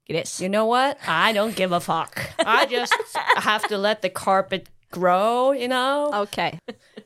Chris. 0.07 0.37
You 0.41 0.49
know 0.49 0.67
what? 0.69 0.99
I 1.09 1.33
don't 1.35 1.57
give 1.57 1.73
a 1.75 1.81
fuck. 1.81 2.21
I 2.39 2.67
just 2.71 2.95
have 3.37 3.67
to 3.69 3.79
let 3.79 4.03
the 4.03 4.11
carpet 4.11 4.69
grow, 4.93 5.51
you 5.53 5.67
know? 5.67 6.13
Ok. 6.15 6.39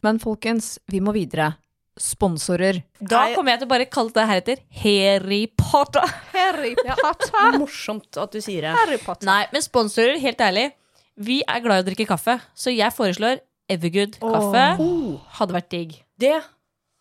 Men 0.05 0.19
folkens, 0.21 0.79
vi 0.93 1.01
må 1.01 1.15
videre. 1.17 1.55
Sponsorer. 1.99 2.83
Da 3.01 3.25
kommer 3.35 3.55
jeg 3.55 3.63
til 3.63 3.67
å 3.67 3.71
bare 3.73 3.87
kalle 3.91 4.13
det 4.15 4.27
heretter 4.29 4.61
Harry 4.85 5.47
Potter. 5.57 6.05
Harry 6.35 6.75
Morsomt 7.59 8.19
at 8.21 8.35
du 8.37 8.43
sier 8.45 8.69
det. 8.69 8.75
Harry 8.77 8.99
Potter. 9.03 9.27
Nei, 9.27 9.47
men 9.55 9.65
sponsorer, 9.65 10.19
helt 10.23 10.39
ærlig. 10.45 10.69
Vi 11.19 11.41
er 11.43 11.63
glad 11.65 11.81
i 11.81 11.83
å 11.83 11.89
drikke 11.89 12.07
kaffe, 12.07 12.39
så 12.55 12.71
jeg 12.75 12.95
foreslår 12.95 13.41
Evergood 13.69 14.21
kaffe. 14.23 14.67
Hadde 15.41 15.57
vært 15.57 15.69
digg. 15.75 15.97
Det 16.19 16.37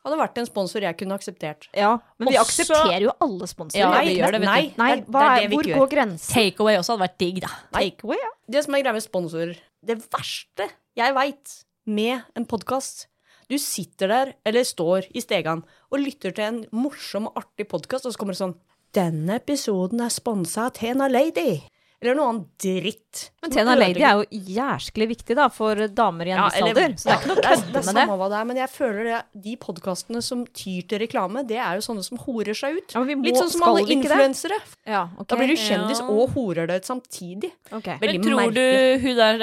hadde 0.07 0.17
vært 0.19 0.39
en 0.41 0.47
sponsor 0.47 0.86
jeg 0.86 0.97
kunne 1.00 1.15
akseptert. 1.17 1.67
Ja, 1.75 1.97
men 2.17 2.29
vi 2.31 2.38
Også- 2.38 2.63
aksepterer 2.63 3.01
jo 3.01 3.12
alle 3.21 3.47
sponsorer. 3.47 3.79
Ja, 3.79 3.89
nei, 3.91 4.05
vi 4.07 4.15
det. 4.15 4.41
Nei, 4.41 4.74
Nei, 4.77 4.95
det, 4.95 5.05
hva 5.07 5.19
det 5.19 5.27
er 5.27 5.41
det 5.41 5.50
vi 5.50 5.55
hvor 5.55 5.63
ikke 5.63 5.77
går 5.77 5.88
gjør. 5.88 5.93
grensen? 5.95 6.33
Takeaway 6.33 6.77
også 6.77 6.95
hadde 6.95 7.05
vært 7.07 7.17
digg, 7.17 7.41
da. 7.41 7.51
Takeaway, 7.74 8.17
ja. 8.21 8.31
Det 8.50 8.63
som 8.63 8.75
er 8.75 8.81
greia 8.83 8.93
med 8.93 9.03
sponsorer 9.03 9.57
Det 9.86 9.97
verste 10.09 10.69
jeg 10.97 11.13
veit 11.13 11.63
med 11.86 12.24
en 12.36 12.45
podkast 12.45 13.05
Du 13.50 13.57
sitter 13.57 14.07
der, 14.07 14.33
eller 14.45 14.63
står 14.63 15.07
i 15.15 15.21
stegene, 15.21 15.63
og 15.91 16.00
lytter 16.00 16.33
til 16.36 16.43
en 16.43 16.65
morsom 16.71 17.27
og 17.27 17.36
artig 17.36 17.67
podkast, 17.69 18.05
og 18.05 18.12
så 18.13 18.17
kommer 18.17 18.33
det 18.33 18.41
sånn 18.41 18.55
'Denne 18.93 19.36
episoden 19.36 20.01
er 20.01 20.09
sponsa 20.09 20.65
av 20.65 20.74
Tena 20.74 21.07
Lady'. 21.07 21.63
Eller 21.99 22.13
noe 22.13 22.27
annet 22.29 22.49
dritt. 22.61 23.21
Men 23.41 23.51
Tena 23.55 23.73
Lady 23.73 24.03
er 24.05 24.19
jo 24.19 24.41
jæsklig 24.53 25.07
viktig 25.09 25.33
da, 25.35 25.47
for 25.49 25.79
damer 25.89 26.27
i 26.29 26.33
en 26.35 26.43
viss 26.45 26.59
alder. 26.61 26.93
Så 26.93 27.07
det 27.07 27.13
er 27.15 27.17
ikke 27.17 27.29
noe 27.31 27.37
det 27.41 27.47
er 27.49 27.57
med 27.57 27.73
det. 27.73 27.83
samme 27.87 28.17
hva 28.19 28.27
det 28.29 28.37
er, 28.37 28.45
men 28.51 28.59
jeg 28.61 28.69
føler 28.69 29.07
det, 29.09 29.21
de 29.47 29.55
podkastene 29.63 30.21
som 30.21 30.43
tyr 30.45 30.85
til 30.91 31.01
reklame, 31.01 31.41
det 31.49 31.57
er 31.57 31.79
jo 31.79 31.85
sånne 31.87 32.03
som 32.05 32.21
horer 32.21 32.53
seg 32.53 32.77
ut. 32.77 32.93
Ja, 32.93 32.99
men 33.01 33.07
vi 33.09 33.15
må- 33.15 33.25
Litt 33.25 33.39
sånn 33.41 33.49
som 33.49 33.63
alle 33.65 33.81
influensere. 33.97 34.59
Ja, 34.85 35.07
okay. 35.17 35.25
Da 35.25 35.35
blir 35.41 35.47
du 35.47 35.55
kjendis 35.55 35.99
Ja. 35.99 36.05
og 36.07 36.29
horer 36.37 36.67
deg 36.69 36.83
ut 36.83 36.85
samtidig. 36.85 37.51
Okay. 37.71 37.97
Veldig 37.97 38.21
Men 38.21 38.27
tror 38.29 38.41
merkelig. 38.45 38.53
du 38.53 39.07
hun 39.07 39.15
der 39.17 39.39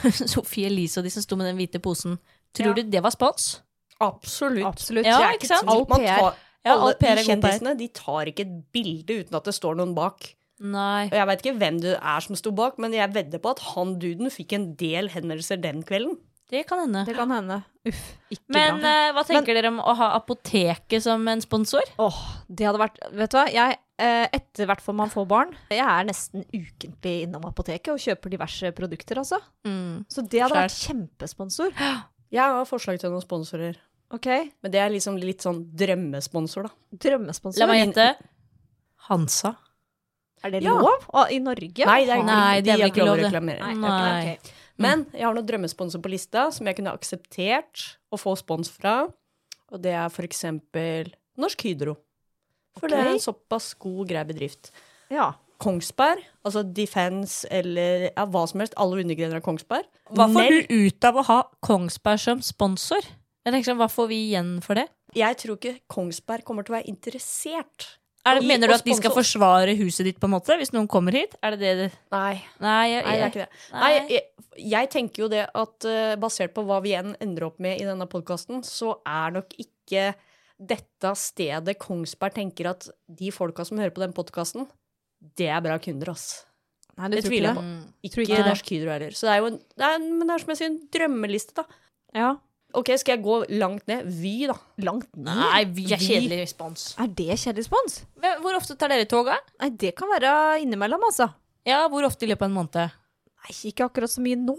Sophie 0.10 0.26
Sofie 0.40 0.66
Elise 0.72 0.98
og 0.98 1.04
de 1.04 1.10
som 1.10 1.22
sto 1.22 1.36
med 1.36 1.46
den 1.52 1.56
hvite 1.60 1.82
posen, 1.84 2.18
tror 2.56 2.72
Ja. 2.72 2.72
du 2.72 2.82
det 2.96 3.02
var 3.02 3.10
spons? 3.10 3.60
Absolutt. 4.00 4.64
Absolutt. 4.64 5.04
Ja, 5.04 5.20
ikke 5.36 5.46
sant? 5.52 5.68
All 5.68 5.84
PR. 5.84 6.32
Ja, 6.64 6.72
alle 6.74 6.80
all 6.82 6.92
de 6.92 6.96
PR. 7.04 7.20
kjendisene 7.28 7.76
de 7.76 7.88
tar 7.88 8.24
ikke 8.32 8.40
et 8.40 8.72
bilde 8.72 9.20
uten 9.24 9.34
at 9.36 9.44
det 9.44 9.52
står 9.54 9.76
noen 9.76 9.94
bak. 9.94 10.34
Nei. 10.60 11.08
Og 11.08 11.16
Jeg 11.16 11.28
vet 11.30 11.44
ikke 11.44 11.58
hvem 11.60 11.78
du 11.80 11.90
er 11.94 12.24
som 12.24 12.36
sto 12.36 12.52
bak, 12.52 12.76
men 12.82 12.92
jeg 12.96 13.12
vedder 13.14 13.40
på 13.40 13.54
at 13.54 13.62
han 13.72 13.94
duden 14.02 14.32
fikk 14.32 14.52
en 14.58 14.66
del 14.80 15.08
henvendelser 15.12 15.60
den 15.62 15.84
kvelden. 15.86 16.18
Det 16.50 16.64
kan 16.66 16.80
hende. 16.82 17.04
Det 17.06 17.14
kan 17.14 17.30
hende. 17.30 17.60
Uff, 17.86 18.00
ikke 18.34 18.52
Men 18.52 18.80
bra. 18.82 18.90
eh, 18.90 19.12
hva 19.14 19.22
tenker 19.24 19.56
dere 19.56 19.70
om 19.70 19.78
å 19.80 19.94
ha 19.96 20.08
apoteket 20.18 21.04
som 21.04 21.22
en 21.30 21.40
sponsor? 21.40 21.86
Åh, 22.02 22.18
det 22.50 22.66
hadde 22.66 22.80
vært 22.82 22.98
Vet 23.16 23.32
du 23.32 23.36
hva, 23.38 23.44
jeg 23.54 23.78
eh, 24.02 24.26
etter 24.36 24.68
hvert 24.68 24.82
får 24.84 24.96
man 24.98 25.12
får 25.12 25.28
barn 25.30 25.54
Jeg 25.72 25.80
er 25.86 26.08
nesten 26.10 26.44
ukentlig 26.50 27.14
innom 27.24 27.46
apoteket 27.48 27.94
og 27.94 28.02
kjøper 28.02 28.34
diverse 28.34 28.72
produkter, 28.76 29.22
altså. 29.22 29.38
Mm. 29.64 30.02
Så 30.10 30.26
det 30.26 30.42
hadde 30.42 30.58
vært 30.58 30.76
kjempesponsor. 30.82 31.72
Jeg 32.34 32.42
har 32.58 32.68
forslag 32.68 33.00
til 33.00 33.14
noen 33.14 33.24
sponsorer, 33.24 33.78
Ok, 34.10 34.26
men 34.26 34.72
det 34.74 34.80
er 34.82 34.90
liksom 34.90 35.16
litt 35.22 35.44
sånn 35.46 35.62
drømmesponsor, 35.78 36.66
da. 36.66 36.98
Drømmesponsor. 37.06 37.62
La 37.62 37.68
meg 37.70 37.84
gjette. 37.84 38.06
Hansa. 39.06 39.54
Er 40.44 40.50
det 40.54 40.62
Ja. 40.64 40.74
lov? 40.74 41.04
Og 41.12 41.30
I 41.32 41.38
Norge? 41.38 41.86
Nei, 41.86 42.04
det 42.04 42.14
er, 42.16 42.22
Nei, 42.24 42.60
de 42.60 42.70
har 42.70 42.78
ikke 42.88 43.04
lov, 43.04 43.18
å 43.18 43.24
reklamere. 43.24 43.74
Nei. 43.76 44.38
Men 44.80 45.04
jeg 45.12 45.22
har 45.26 45.34
noen 45.34 45.46
drømmesponsor 45.46 46.00
på 46.00 46.08
lista 46.10 46.50
som 46.50 46.66
jeg 46.66 46.76
kunne 46.76 46.94
akseptert 46.96 47.96
å 48.10 48.16
få 48.18 48.36
spons 48.38 48.70
fra. 48.70 49.12
Og 49.70 49.82
det 49.82 49.92
er 49.92 50.08
for 50.08 50.22
eksempel 50.26 51.12
Norsk 51.40 51.60
Hydro. 51.68 51.96
For 52.78 52.88
det 52.88 52.98
er 52.98 53.12
en 53.12 53.20
såpass 53.22 53.74
god, 53.78 54.08
grei 54.08 54.24
bedrift. 54.24 54.70
Ja. 55.10 55.34
Kongsberg, 55.60 56.22
altså 56.46 56.62
Defence 56.64 57.44
eller 57.52 58.06
ja, 58.16 58.24
hva 58.24 58.46
som 58.48 58.62
helst, 58.62 58.72
alle 58.80 59.02
undergrener 59.02 59.36
av 59.36 59.44
Kongsberg. 59.44 59.84
Hva 60.16 60.26
får 60.32 60.48
du 60.48 60.86
ut 60.86 61.04
av 61.04 61.18
å 61.20 61.24
ha 61.28 61.40
Kongsberg 61.60 62.22
som 62.22 62.40
sponsor? 62.40 63.04
Jeg 63.44 63.52
tenker 63.52 63.70
sånn, 63.72 63.80
Hva 63.80 63.90
får 63.92 64.08
vi 64.08 64.22
igjen 64.30 64.54
for 64.64 64.80
det? 64.80 64.86
Jeg 65.16 65.36
tror 65.42 65.58
ikke 65.58 65.80
Kongsberg 65.90 66.44
kommer 66.46 66.64
til 66.64 66.74
å 66.74 66.78
være 66.78 66.88
interessert. 66.88 67.98
Er 68.28 68.36
det 68.36 68.48
mener 68.48 68.68
du 68.68 68.74
at 68.74 68.84
de 68.84 68.94
skal 68.98 69.14
forsvare 69.14 69.72
huset 69.78 70.04
ditt, 70.10 70.18
på 70.20 70.28
en 70.28 70.34
måte, 70.34 70.56
hvis 70.60 70.74
noen 70.74 70.88
kommer 70.90 71.16
hit? 71.16 71.36
Er 71.40 71.56
det 71.56 71.60
det 71.62 71.86
Nei, 72.12 72.42
Nei, 72.60 72.82
jeg, 72.90 73.04
nei 73.06 73.14
det 73.16 73.22
er 73.22 73.30
ikke 73.32 73.44
det. 73.46 73.60
Nei. 73.72 73.80
Nei, 73.80 73.92
jeg, 74.12 74.24
jeg 74.74 74.90
tenker 74.92 75.24
jo 75.24 75.28
det 75.32 75.46
at 75.48 75.86
eh, 75.88 76.16
basert 76.20 76.52
på 76.56 76.64
hva 76.68 76.82
vi 76.84 76.92
igjen 76.92 77.14
ender 77.22 77.48
opp 77.48 77.62
med 77.64 77.80
i 77.80 77.86
denne 77.88 78.04
podkasten, 78.10 78.60
så 78.66 78.98
er 79.08 79.32
nok 79.38 79.56
ikke 79.56 80.10
dette 80.60 81.14
stedet 81.16 81.78
Kongsberg 81.80 82.36
tenker 82.36 82.68
at 82.74 82.90
de 83.08 83.32
folka 83.32 83.64
som 83.64 83.80
hører 83.80 83.94
på 83.96 84.04
den 84.04 84.12
podkasten, 84.16 84.68
det 85.40 85.48
er 85.48 85.64
bra 85.64 85.78
kunder, 85.80 86.12
ass. 86.12 86.44
Nei, 86.98 87.08
det, 87.08 87.22
Det 87.22 87.24
tror 87.24 87.32
tviler 87.32 87.48
jeg 87.48 87.56
ikke 87.56 87.64
på. 87.64 88.04
Ikke, 88.10 88.22
ikke. 88.26 88.44
Norsk 88.50 88.70
Hydro 88.74 88.92
heller. 88.92 89.16
Så 89.16 89.28
det 89.28 89.32
er 89.32 89.40
jo 89.40 89.50
en, 89.54 89.58
det 89.80 89.88
er, 89.88 90.04
men 90.04 90.28
det 90.28 90.34
er 90.34 90.44
som 90.44 90.52
jeg 90.52 90.60
sier, 90.60 90.72
en 90.74 90.80
drømmeliste, 90.96 91.56
da. 91.56 91.80
Ja. 92.16 92.30
Ok, 92.76 92.92
skal 93.00 93.16
jeg 93.16 93.24
gå 93.24 93.36
langt 93.58 93.86
ned? 93.90 94.06
Vy, 94.20 94.46
da. 94.50 94.54
Langt 94.86 95.08
ned? 95.16 95.26
Nei, 95.40 95.64
vi 95.74 95.86
er 95.92 95.98
kjedelig 96.02 96.38
respons. 96.44 96.84
Er 97.02 97.08
det 97.08 97.26
kjedelig 97.34 97.64
respons? 97.64 97.96
Hvor 98.44 98.58
ofte 98.58 98.76
tar 98.78 98.92
dere 98.92 99.08
toga? 99.10 99.38
Nei, 99.60 99.70
det 99.80 99.94
kan 99.98 100.10
være 100.12 100.60
innimellom, 100.62 101.02
altså. 101.08 101.30
Ja, 101.66 101.82
hvor 101.90 102.06
ofte 102.06 102.26
i 102.26 102.30
løpet 102.30 102.46
av 102.46 102.50
en 102.52 102.56
måned? 102.60 102.94
Nei, 103.40 103.56
ikke 103.70 103.88
akkurat 103.88 104.12
så 104.12 104.22
mye 104.24 104.38
nå. 104.38 104.56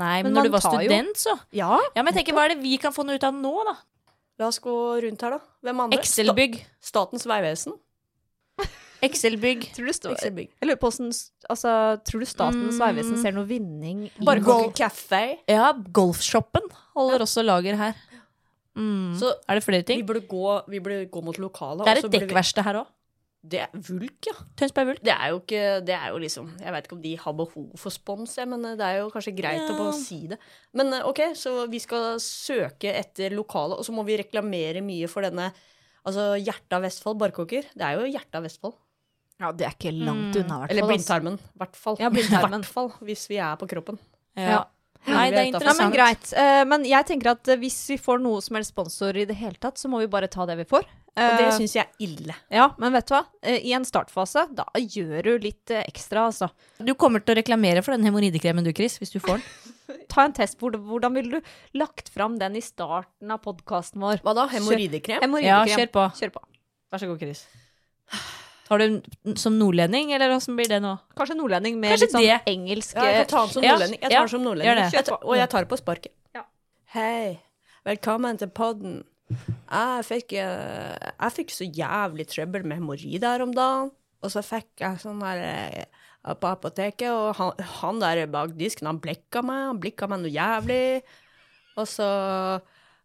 Nei, 0.00 0.22
Men 0.22 0.32
men, 0.32 0.38
når 0.38 0.48
du 0.48 0.54
var 0.54 0.64
student, 0.64 1.12
jo- 1.16 1.22
så. 1.26 1.36
Ja. 1.52 1.74
Ja, 1.94 2.02
men 2.02 2.14
jeg 2.14 2.22
tenker, 2.24 2.38
Hva 2.38 2.46
er 2.48 2.54
det 2.54 2.62
vi 2.62 2.76
kan 2.80 2.92
få 2.96 3.04
noe 3.04 3.18
ut 3.20 3.24
av 3.28 3.34
nå, 3.36 3.52
da? 3.68 3.76
La 4.40 4.46
oss 4.48 4.58
gå 4.64 4.72
rundt 5.04 5.20
her, 5.20 5.36
da. 5.36 5.40
Hvem 5.62 5.80
andre? 5.84 5.98
Excel-bygg. 6.00 6.60
Sta 6.80 7.04
Statens 7.04 7.26
vegvesen. 7.28 7.76
Excel-bygg. 9.02 9.66
Tror 9.74 9.86
Altså, 11.50 11.72
tror 12.04 12.20
du 12.20 12.26
Statens 12.26 12.76
Mm. 12.76 12.80
vegvesen 12.84 13.22
ser 13.22 13.32
noe 13.32 13.44
vinning 13.48 14.04
i 14.10 14.24
Bare 14.24 14.40
Golf- 14.40 14.74
Café. 14.76 15.38
Ja, 15.48 15.72
Golfshoppen 15.72 16.62
holder 16.94 17.20
også 17.24 17.42
lager 17.44 17.76
her. 17.76 17.94
Mm. 18.76 19.16
Så 19.18 19.32
er 19.48 19.54
det 19.58 19.64
flere 19.64 19.82
vi 19.82 19.88
ting? 19.94 20.06
burde, 20.06 20.22
gå, 20.28 20.62
vi 20.68 20.78
burde 20.78 21.06
gå 21.10 21.22
mot 21.24 21.36
lokalet. 21.36 21.84
Det 21.84 21.96
er 21.96 22.04
et 22.06 22.10
vi- 22.12 22.18
dekkverksted 22.20 22.62
her 22.64 22.74
òg. 22.84 22.86
Det 23.42 23.60
er 23.62 23.68
Vulk, 23.72 24.26
ja. 24.26 24.34
Tønsberg 24.54 24.86
Vulk. 24.86 25.02
Det 25.02 25.14
er 25.14 25.30
jo 25.30 25.38
ikke 25.40 25.84
Det 25.86 25.94
er 25.96 26.08
jo 26.12 26.18
liksom 26.18 26.60
Jeg 26.60 26.72
vet 26.74 26.84
ikke 26.84 26.92
om 26.92 27.00
de 27.02 27.16
har 27.16 27.32
behov 27.32 27.70
for 27.78 27.88
spons, 27.90 28.36
jeg, 28.36 28.46
men 28.46 28.60
det 28.76 28.80
er 28.84 28.98
jo 29.00 29.08
kanskje 29.10 29.34
greit 29.34 29.64
å 29.70 29.78
bare 29.78 29.94
si 29.94 30.26
det. 30.26 30.38
Men 30.74 30.92
eh, 30.92 31.00
ok, 31.08 31.32
så 31.34 31.66
vi 31.70 31.78
skal 31.78 32.16
søke 32.20 32.92
etter 32.94 33.30
lokalet, 33.30 33.78
og 33.78 33.84
så 33.84 33.92
må 33.96 34.04
vi 34.04 34.18
reklamere 34.18 34.82
mye 34.84 35.08
for 35.08 35.22
denne 35.22 35.52
Altså 36.06 36.36
hjertet 36.42 36.72
av 36.72 36.80
Vestfold, 36.82 37.18
Barkåker. 37.18 37.62
Det 37.76 37.82
er 37.82 37.98
jo 37.98 38.06
hjertet 38.12 38.34
av 38.34 38.42
Vestfold. 38.44 38.72
Ja, 39.40 39.52
det 39.56 39.66
er 39.66 39.72
ikke 39.72 39.92
langt 39.96 40.36
unna, 40.36 40.58
i 40.58 40.60
hvert 40.60 40.74
Eller 40.74 40.84
fall. 40.84 40.90
Eller 40.90 40.90
blindtarmen, 40.90 41.38
i 41.40 41.62
hvert 41.62 41.78
fall. 41.80 41.96
Ja, 42.00 42.10
blindtarmen. 42.12 42.60
Hvertfall, 42.66 42.90
hvert 42.90 42.98
fall, 43.00 43.08
hvis 43.08 43.24
vi 43.30 43.40
er 43.40 43.56
på 43.60 43.68
kroppen. 43.70 43.98
Ja. 44.36 44.66
Nei, 45.08 45.30
det 45.32 45.38
er 45.40 45.46
interessant. 45.48 45.78
Nei, 45.80 45.86
men 45.86 45.94
greit. 45.94 46.32
Eh, 46.36 46.62
men 46.68 46.82
jeg 46.84 47.06
tenker 47.08 47.32
at 47.32 47.48
eh, 47.48 47.58
hvis 47.62 47.78
vi 47.94 47.96
får 48.00 48.20
noe 48.20 48.42
som 48.44 48.58
helst 48.58 48.74
sponsor 48.74 49.16
i 49.16 49.24
det 49.28 49.36
hele 49.40 49.56
tatt, 49.56 49.80
så 49.80 49.88
må 49.88 50.02
vi 50.02 50.10
bare 50.12 50.28
ta 50.28 50.44
det 50.48 50.58
vi 50.60 50.66
får. 50.68 50.84
Og 51.10 51.38
det 51.40 51.46
Eh, 51.48 51.54
syns 51.56 51.72
jeg 51.74 51.86
er 51.88 52.04
ille. 52.04 52.36
Ja, 52.52 52.68
men 52.78 52.92
vet 52.94 53.08
du 53.08 53.14
hva? 53.16 53.24
I 53.42 53.72
en 53.74 53.86
startfase, 53.88 54.44
da 54.54 54.68
gjør 54.76 55.24
du 55.26 55.46
litt 55.48 55.72
ekstra, 55.80 56.28
altså. 56.28 56.50
Du 56.78 56.92
kommer 56.94 57.24
til 57.24 57.34
å 57.34 57.40
reklamere 57.40 57.82
for 57.82 57.96
den 57.96 58.04
hemoroidekremen 58.06 58.66
du, 58.66 58.70
Chris, 58.76 58.98
hvis 59.00 59.16
du 59.16 59.18
får 59.24 59.40
den. 59.40 60.04
Ta 60.12 60.28
en 60.28 60.36
test. 60.36 60.58
Hvordan, 60.60 60.84
hvordan 60.86 61.16
ville 61.16 61.40
du 61.40 61.80
lagt 61.80 62.12
fram 62.12 62.36
den 62.38 62.60
i 62.60 62.62
starten 62.62 63.32
av 63.32 63.40
podkasten 63.42 64.04
vår? 64.04 64.22
Hva 64.22 64.36
da? 64.36 64.46
Hemoroidekrem. 64.52 65.40
Ja, 65.42 65.64
kjør 65.66 65.90
på. 65.96 66.06
Kjør 66.20 66.36
på. 66.36 66.46
Vær 66.92 67.02
så 67.02 67.10
god, 67.10 67.24
Chris. 67.24 67.46
Tar 68.70 68.78
du 68.78 68.86
den 68.86 69.36
som 69.36 69.56
nordlending, 69.58 70.12
eller 70.14 70.30
åssen 70.36 70.54
blir 70.54 70.68
det 70.70 70.78
nå? 70.84 70.92
Kanskje 71.18 71.34
nordlending 71.34 71.80
med 71.82 71.90
Kanskje 71.90 72.06
litt 72.06 72.12
sånn 72.14 72.22
det. 72.22 72.36
engelsk 72.52 72.92
Ja, 72.94 73.06
jeg 73.08 73.24
kan 73.24 73.30
ta 73.32 73.40
den 73.42 73.54
som 73.56 73.64
nordlending. 73.66 73.98
Jeg 74.00 74.12
tar 74.12 74.20
den 74.20 74.30
som 74.30 74.44
nordlending. 74.46 74.92
Jeg 74.94 75.06
tar, 75.08 75.24
og 75.26 75.38
jeg 75.40 75.50
tar 75.50 75.66
det 75.66 75.70
på 75.72 75.78
sparket. 75.80 76.12
Ja. 76.38 76.44
Hei, 76.94 77.40
velkommen 77.88 78.38
til 78.38 78.52
podden. 78.54 79.00
Jeg 79.30 80.06
fikk, 80.06 80.36
eh, 80.38 81.10
jeg 81.10 81.34
fikk 81.40 81.50
så 81.54 81.66
jævlig 81.66 82.28
trøbbel 82.30 82.62
med 82.62 82.78
hemoroider 82.78 83.34
her 83.34 83.42
om 83.42 83.56
dagen. 83.58 83.90
Og 84.22 84.30
så 84.30 84.42
fikk 84.46 84.84
jeg 84.84 85.02
sånn 85.02 85.18
der 85.24 85.42
eh, 85.48 85.84
på 86.38 86.50
apoteket, 86.54 87.10
og 87.10 87.34
han, 87.40 87.66
han 87.82 88.02
der 88.02 88.22
bak 88.30 88.54
disken, 88.54 88.86
han 88.86 89.02
blikka 89.02 89.42
meg. 89.42 89.66
Han 89.72 89.82
blikka 89.82 90.06
meg 90.06 90.22
noe 90.22 90.30
jævlig. 90.30 91.02
Og 91.74 91.90
så 91.90 92.10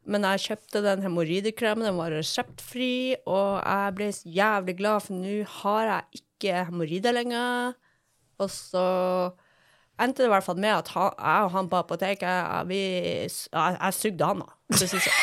Men 0.06 0.26
jeg 0.30 0.44
kjøpte 0.44 0.84
den 0.86 1.02
hemoroidekremen, 1.02 1.88
den 1.88 1.98
var 1.98 2.14
reseptfri, 2.14 3.16
og 3.26 3.58
jeg 3.58 3.96
ble 3.98 4.10
jævlig 4.38 4.76
glad, 4.78 5.02
for 5.08 5.18
nå 5.18 5.40
har 5.62 5.90
jeg 5.90 6.22
ikke 6.22 6.66
hemoroider 6.68 7.16
lenger. 7.16 7.74
Og 8.38 8.52
så 8.54 8.86
endte 10.02 10.22
det 10.22 10.30
i 10.30 10.34
hvert 10.34 10.46
fall 10.46 10.60
med 10.62 10.76
at 10.76 10.92
han, 10.94 11.10
jeg 11.18 11.48
og 11.48 11.52
han 11.56 11.72
på 11.72 11.80
apoteket 11.80 12.28
jeg, 12.28 12.68
vi, 12.70 12.82
jeg, 13.26 13.78
jeg 13.80 13.98
sugde 13.98 14.30
han, 14.30 14.44
da. 14.44 14.78
det 14.78 14.92
sånn. 14.92 15.10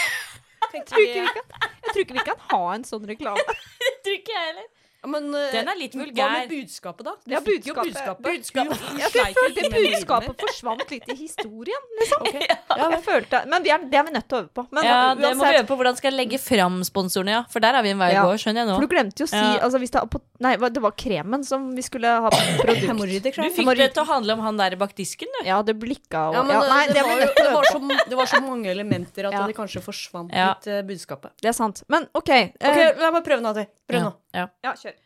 Jeg 0.73 0.87
tror 0.89 1.03
ikke 1.05 1.21
vi 1.21 1.33
kan, 1.37 1.67
jeg 1.85 1.91
tror 1.91 2.01
ikke 2.01 2.15
vi 2.17 2.23
kan 2.25 2.39
ha 2.49 2.59
en 2.73 2.85
sånn 2.89 3.03
reklame. 3.05 3.43
Tror 4.07 4.15
ikke 4.17 4.33
jeg 4.33 4.47
heller. 4.47 4.69
Ja, 5.03 5.09
Men, 5.11 5.35
eh, 5.35 5.51
Den 5.53 5.69
er 5.69 5.75
litt 5.79 5.95
Hva 5.95 6.07
med 6.31 6.49
budskapet, 6.49 7.03
da? 7.05 7.13
Du 7.27 7.33
Ja, 7.35 7.41
fikk 7.41 7.67
jo 7.67 7.75
budskapet. 7.75 8.23
budskapet. 8.23 8.79
Hun- 8.79 8.89
hun 8.89 8.99
Jeg 8.99 9.11
følte 9.11 9.71
budskapet 9.75 10.37
forsvant 10.39 10.91
litt 10.91 11.09
i 11.09 11.15
historien, 11.17 11.83
liksom. 12.01 12.21
Ok. 12.23 12.35
Jeg 12.93 13.03
følte, 13.03 13.47
men 13.49 13.63
vi 13.65 13.71
er, 13.71 13.79
det 13.79 13.95
er 13.99 14.05
vi 14.05 14.13
nødt 14.15 14.29
til 14.29 14.39
å 14.39 14.43
øve 14.45 14.51
på. 14.55 14.67
Men 14.71 14.85
Ja, 14.85 15.15
det 15.15 15.37
må 15.37 15.43
vi 15.51 15.59
øve 15.59 15.67
på 15.67 15.77
hvordan 15.77 15.97
skal 15.97 16.13
jeg 16.13 16.19
legge 16.29 16.39
fram 16.41 16.81
sponsorene, 16.87 17.31
ja. 17.35 17.43
For 17.51 17.59
der 17.61 17.75
er 17.75 17.83
vi 17.83 17.91
en 17.91 17.99
vei 17.99 18.11
å 18.13 18.15
Ja. 18.15 18.23
gå, 18.25 18.35
skjønner 18.39 18.63
jeg 18.63 18.69
nå. 18.71 18.75
For 18.79 18.87
du 18.87 18.93
glemte 18.95 19.19
jo 19.19 19.27
å 19.27 19.29
si 19.29 19.37
Ja. 19.37 19.59
altså, 19.59 19.79
hvis 19.83 19.91
det, 19.91 20.01
på, 20.11 20.21
Nei, 20.43 20.57
det 20.57 20.83
var 20.83 20.91
kremen 20.93 21.45
som 21.45 21.75
vi 21.75 21.83
skulle 21.83 22.07
ha 22.07 22.31
produkt. 22.31 22.81
Du 22.83 23.51
fikk 23.51 23.77
det 23.77 23.95
til 23.95 24.03
å 24.03 24.07
handle 24.07 24.33
om 24.33 24.41
han 24.41 24.57
der 24.57 24.77
bak 24.77 24.95
disken, 24.95 25.29
du. 25.41 25.47
Ja, 25.47 25.63
det 25.63 25.79
blikka 25.79 26.29
og 26.31 26.35
Ja, 26.35 26.43
men 26.43 26.55
ja, 26.57 26.61
det, 26.63 26.69
Nei, 26.69 26.87
det, 26.87 26.95
det, 26.95 27.03
var, 27.03 27.19
det, 27.19 27.53
var 27.53 27.65
så, 27.65 28.09
det 28.11 28.17
var 28.19 28.27
så 28.27 28.41
mange 28.43 28.67
elementer 28.67 29.27
at 29.27 29.33
Ja. 29.33 29.47
det 29.47 29.55
kanskje 29.57 29.83
forsvant 29.83 30.33
Ja. 30.33 30.55
litt, 30.55 30.67
uh, 30.67 30.83
budskapet. 30.83 31.31
Det 31.41 31.49
er 31.49 31.53
sant. 31.53 31.83
Men 31.89 32.09
OK. 32.15 32.31
Ok, 32.31 32.61
eh, 32.61 32.95
La 32.99 33.11
meg 33.11 33.25
prøve 33.25 33.41
nå 33.43 33.55
til. 33.55 33.67
Prøv 33.89 33.99
Ja. 33.99 34.05
nå. 34.11 34.15
Ja. 34.33 34.49
ja, 34.65 34.73
kjør. 34.79 34.97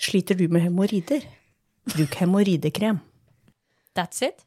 Sliter 0.00 0.36
du 0.36 0.46
med 0.52 0.64
hemoroider? 0.64 1.24
Bruk 1.94 2.14
hemoroidekrem. 2.20 3.00
That's 3.96 4.22
it. 4.24 4.44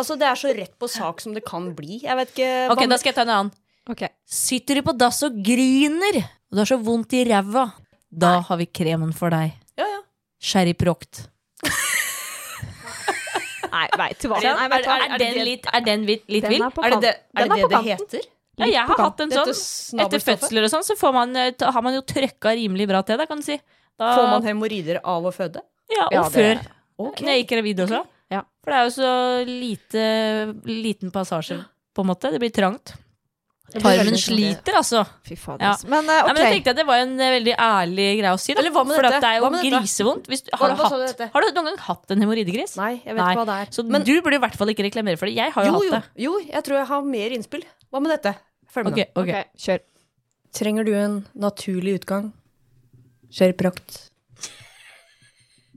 Altså, 0.00 0.16
det 0.18 0.26
er 0.28 0.38
så 0.38 0.52
rett 0.56 0.76
på 0.80 0.88
sak 0.90 1.20
som 1.22 1.34
det 1.36 1.42
kan 1.46 1.70
bli. 1.76 2.00
Jeg 2.04 2.16
vet 2.16 2.32
ikke 2.32 2.50
Ok, 2.72 2.84
da 2.88 2.98
skal 3.00 3.12
jeg 3.12 3.18
ta 3.18 3.26
en 3.26 3.34
annen. 3.36 3.52
Okay. 3.90 4.12
Sitter 4.28 4.78
du 4.78 4.84
på 4.86 4.94
dass 4.96 5.22
og 5.26 5.40
griner, 5.44 6.20
og 6.22 6.54
du 6.54 6.60
har 6.62 6.68
så 6.68 6.78
vondt 6.80 7.14
i 7.18 7.24
ræva, 7.26 7.66
da 8.10 8.36
har 8.46 8.60
vi 8.60 8.66
kremen 8.70 9.12
for 9.16 9.32
deg. 9.34 9.54
Ja, 9.78 9.86
ja. 9.86 10.00
Sherry 10.40 10.74
Proct. 10.78 11.24
Nei, 13.70 13.86
veit 14.00 14.22
du 14.22 14.28
hva. 14.30 14.40
Er, 14.42 14.56
Nei, 14.58 14.80
er, 14.80 15.06
er 15.06 15.22
den 15.22 15.40
litt, 15.46 15.66
er 15.70 15.84
den 15.86 16.06
litt, 16.08 16.24
litt 16.30 16.46
vill? 16.50 16.62
er 16.62 16.94
det 16.96 17.00
det 17.00 17.14
er 17.14 17.14
det, 17.34 17.42
er 17.42 17.52
det, 17.54 17.68
det 17.72 17.82
heter? 17.86 18.30
Ja, 18.60 18.68
jeg 18.70 18.86
har 18.90 19.02
hatt 19.04 19.20
en 19.24 19.34
sånn. 19.34 20.00
Etter 20.04 20.24
fødsler 20.24 20.66
og 20.68 20.72
sånn, 20.72 20.86
så 20.86 20.96
får 21.00 21.16
man, 21.16 21.36
eh, 21.36 21.52
har 21.60 21.82
man 21.86 21.96
jo 21.96 22.02
trøkka 22.06 22.54
rimelig 22.58 22.88
bra 22.90 23.02
til 23.06 23.20
det, 23.20 23.28
kan 23.30 23.42
du 23.42 23.46
si. 23.46 23.58
Da, 24.00 24.14
Får 24.16 24.30
man 24.30 24.46
hemoroider 24.48 25.00
av 25.04 25.26
å 25.28 25.32
føde? 25.34 25.60
Ja, 25.90 26.06
og 26.06 26.12
Ja, 26.12 26.22
det- 26.28 26.32
før. 26.32 26.66
Okay. 27.00 27.26
Når 27.26 27.32
jeg 27.32 27.44
gikk 27.44 27.52
gravid 27.56 27.78
også. 27.86 28.06
Ja. 28.30 28.42
For 28.62 28.70
det 28.70 28.78
er 28.78 28.84
jo 28.84 28.94
så 28.94 29.12
lite 29.48 30.02
liten 30.68 31.10
passasje, 31.10 31.64
på 31.94 32.04
en 32.04 32.06
måte. 32.06 32.30
Det 32.30 32.40
blir 32.40 32.52
trangt. 32.52 32.94
Tarmen 33.70 34.16
sliter, 34.18 34.74
altså. 34.80 35.04
Fy 35.26 35.36
fader. 35.38 35.62
Ja. 35.62 35.74
Men, 35.86 36.08
uh, 36.08 36.10
okay. 36.10 36.26
Ja, 36.26 36.32
men 36.34 36.40
jeg 36.42 36.54
tenkte 36.56 36.72
at 36.72 36.78
det 36.80 36.86
var 36.88 37.02
en 37.04 37.12
eh, 37.22 37.30
veldig 37.36 37.54
ærlig 37.54 38.06
greie 38.18 38.32
å 38.34 38.40
si. 38.42 38.54
Da. 38.54 38.62
Eller 38.64 38.74
hva 38.74 38.82
med 38.88 38.98
For 38.98 39.06
dette? 39.06 39.20
det 39.22 39.30
er 39.30 39.38
jo 39.38 39.50
grisevondt. 39.70 40.30
Hvis 40.32 40.42
du, 40.42 40.50
har, 40.58 40.74
du 40.74 40.82
hatt, 40.82 41.22
har 41.36 41.46
du 41.46 41.50
noen 41.54 41.68
gang 41.70 41.78
hatt 41.86 42.10
en 42.10 42.24
hemoroidegris? 42.24 42.74
Nei, 42.80 42.92
jeg 43.04 43.14
vet 43.14 43.22
Nei. 43.22 43.34
hva 43.38 43.46
det 43.46 43.58
er. 43.62 43.72
Så 43.76 43.84
Men 43.86 44.06
du 44.06 44.12
burde 44.24 44.40
i 44.40 44.42
hvert 44.42 44.58
fall 44.58 44.74
ikke 44.74 44.86
reklamere 44.88 45.20
for 45.20 45.30
det. 45.30 45.36
Jeg 45.38 45.54
har 45.54 45.68
jo, 45.68 45.76
jo, 45.86 45.92
hatt 45.94 46.10
jo, 46.18 46.32
jo, 46.32 46.46
jeg 46.50 46.66
tror 46.66 46.80
jeg 46.80 46.88
har 46.90 47.06
mer 47.14 47.36
innspill. 47.38 47.66
Hva 47.94 48.02
med 48.02 48.14
dette? 48.16 48.34
Følg 48.74 48.90
med 48.90 48.92
Ok, 48.92 49.00
nå. 49.16 49.22
ok. 49.22 49.28
Ok, 49.28 49.62
Kjør. 49.66 49.80
Trenger 50.60 50.84
du 50.86 50.92
en 50.98 51.18
naturlig 51.38 52.00
utgang? 52.00 52.32
Kjør 53.30 53.52
prakt. 53.58 54.06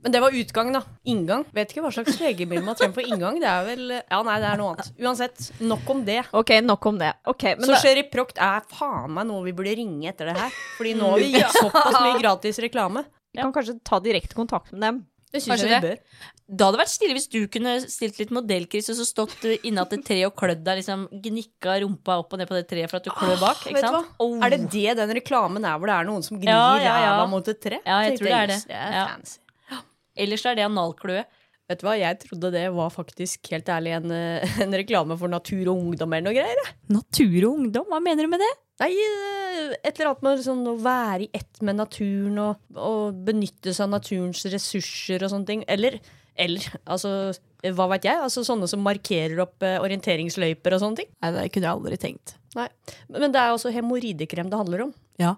Men 0.04 0.12
det 0.12 0.20
var 0.20 0.34
utgang, 0.36 0.68
da. 0.74 0.82
Inngang. 1.08 1.46
Vet 1.56 1.70
ikke 1.72 1.80
hva 1.86 1.90
slags 1.94 2.18
legemiddel 2.20 2.64
man 2.66 2.76
trenger 2.76 2.92
for 2.98 3.06
inngang. 3.08 3.38
Det 3.40 3.48
er 3.48 3.62
vel 3.64 3.84
Ja, 3.94 4.18
nei, 4.26 4.34
det 4.42 4.48
er 4.50 4.58
noe 4.60 4.74
annet. 4.74 4.90
Uansett, 5.00 5.46
nok 5.64 5.88
om 5.94 6.02
det. 6.04 6.18
Ok, 6.36 6.50
nok 6.60 6.88
om 6.90 6.98
det. 7.00 7.14
Ok, 7.32 7.44
men 7.56 7.64
Så 7.64 7.72
da, 7.72 7.78
Sherry 7.80 8.02
Proct 8.12 8.36
er 8.44 8.66
faen 8.68 9.14
meg 9.16 9.30
noe 9.30 9.40
vi 9.46 9.54
burde 9.56 9.72
ringe 9.78 10.10
etter 10.12 10.28
det 10.28 10.36
her. 10.36 10.52
Fordi 10.76 10.92
nå 10.98 11.08
har 11.14 11.22
vi 11.22 11.30
gitt 11.38 11.56
såpass 11.62 11.96
mye 12.02 12.18
gratis 12.20 12.60
reklame. 12.66 13.06
vi 13.32 13.40
kan 13.40 13.54
kanskje 13.56 13.78
ta 13.82 13.96
direkte 14.04 14.36
kontakt 14.36 14.74
med 14.76 14.82
dem. 14.84 15.00
Det 15.34 15.42
syns 15.42 15.64
jeg 15.64 15.68
vi 15.68 15.74
det. 15.74 15.80
bør. 15.82 16.24
Det 16.54 16.66
hadde 16.68 16.78
vært 16.78 16.92
stille 16.92 17.14
hvis 17.16 17.26
du 17.32 17.38
kunne 17.50 17.74
stilt 17.90 18.18
litt 18.20 18.32
modellkris 18.36 18.90
og 18.92 18.98
så 19.00 19.06
stått 19.08 19.46
innatt 19.66 19.92
et 19.96 20.04
tre 20.06 20.18
og 20.28 20.34
klødd 20.38 20.62
deg, 20.66 20.80
liksom 20.80 21.06
gnikka 21.24 21.78
rumpa 21.82 22.18
opp 22.22 22.36
og 22.36 22.40
ned 22.42 22.50
på 22.50 22.56
det 22.58 22.66
treet 22.70 22.92
for 22.92 23.00
at 23.00 23.08
du 23.08 23.12
klør 23.14 23.40
bak. 23.42 23.62
Vet 23.64 23.72
Ikke 23.72 23.80
du 23.80 23.86
sant? 23.88 23.96
hva? 23.96 24.26
Oh. 24.26 24.36
Er 24.44 24.54
det 24.54 24.60
det 24.72 24.96
den 25.00 25.14
reklamen 25.18 25.64
er, 25.64 25.78
hvor 25.80 25.90
det 25.90 25.96
er 25.96 26.10
noen 26.10 26.26
som 26.26 26.38
gnir 26.38 26.52
Ja, 26.52 26.66
ja, 26.78 26.84
ja. 26.84 27.14
ræva 27.14 27.26
mot 27.32 27.48
et 27.50 27.60
tre? 27.64 27.80
Ja, 27.84 28.02
jeg 28.06 28.20
tror 28.20 28.30
det 28.30 28.36
er 28.42 28.52
det. 28.54 28.60
er 28.68 29.00
Ja. 29.00 29.80
Ellers 30.14 30.44
er 30.46 30.54
det 30.60 30.68
analkløe. 30.68 31.24
Vet 31.64 31.80
du 31.80 31.86
hva, 31.88 31.94
jeg 31.96 32.18
trodde 32.20 32.50
det 32.52 32.66
var 32.76 32.90
faktisk 32.92 33.48
helt 33.54 33.70
ærlig 33.72 33.94
en, 33.96 34.10
eh, 34.12 34.58
en 34.62 34.76
reklame 34.76 35.16
for 35.18 35.32
natur 35.32 35.64
og 35.72 35.78
ungdom 35.80 36.12
eller 36.12 36.28
noe 36.28 36.36
greier. 36.36 36.74
Natur 36.92 37.38
og 37.48 37.54
ungdom, 37.56 37.88
hva 37.88 38.02
mener 38.04 38.28
du 38.28 38.30
med 38.34 38.44
det? 38.44 38.52
Nei, 38.82 38.90
eh, 38.90 39.74
et 39.86 39.92
eller 39.94 40.10
annet 40.10 40.24
med 40.26 40.40
sånn 40.42 40.64
å 40.66 40.74
være 40.82 41.26
i 41.26 41.30
ett 41.36 41.60
med 41.62 41.78
naturen 41.78 42.38
og, 42.42 42.62
og 42.74 43.18
benytte 43.26 43.70
seg 43.70 43.86
av 43.86 43.92
naturens 43.92 44.42
ressurser 44.50 45.22
og 45.22 45.30
sånne 45.30 45.50
ting. 45.50 45.62
Eller, 45.70 46.00
eller 46.34 46.66
altså, 46.82 47.30
hva 47.62 47.86
veit 47.92 48.08
jeg? 48.08 48.18
Altså 48.18 48.42
sånne 48.46 48.66
som 48.70 48.82
markerer 48.82 49.38
opp 49.46 49.62
eh, 49.62 49.78
orienteringsløyper 49.82 50.74
og 50.74 50.82
sånne 50.82 51.02
ting. 51.02 51.12
Nei, 51.22 51.30
det 51.36 51.46
kunne 51.54 51.70
jeg 51.70 51.78
aldri 51.78 52.00
tenkt. 52.02 52.34
Nei. 52.58 52.66
Men 53.14 53.34
det 53.34 53.42
er 53.42 53.54
også 53.54 53.70
hemoroidekrem 53.74 54.50
det 54.50 54.58
handler 54.58 54.88
om. 54.88 54.92
Ja. 55.22 55.36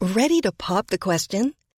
Ready 0.00 0.40
to 0.42 0.50
pop 0.50 0.88
the 0.88 0.98
question? 0.98 1.54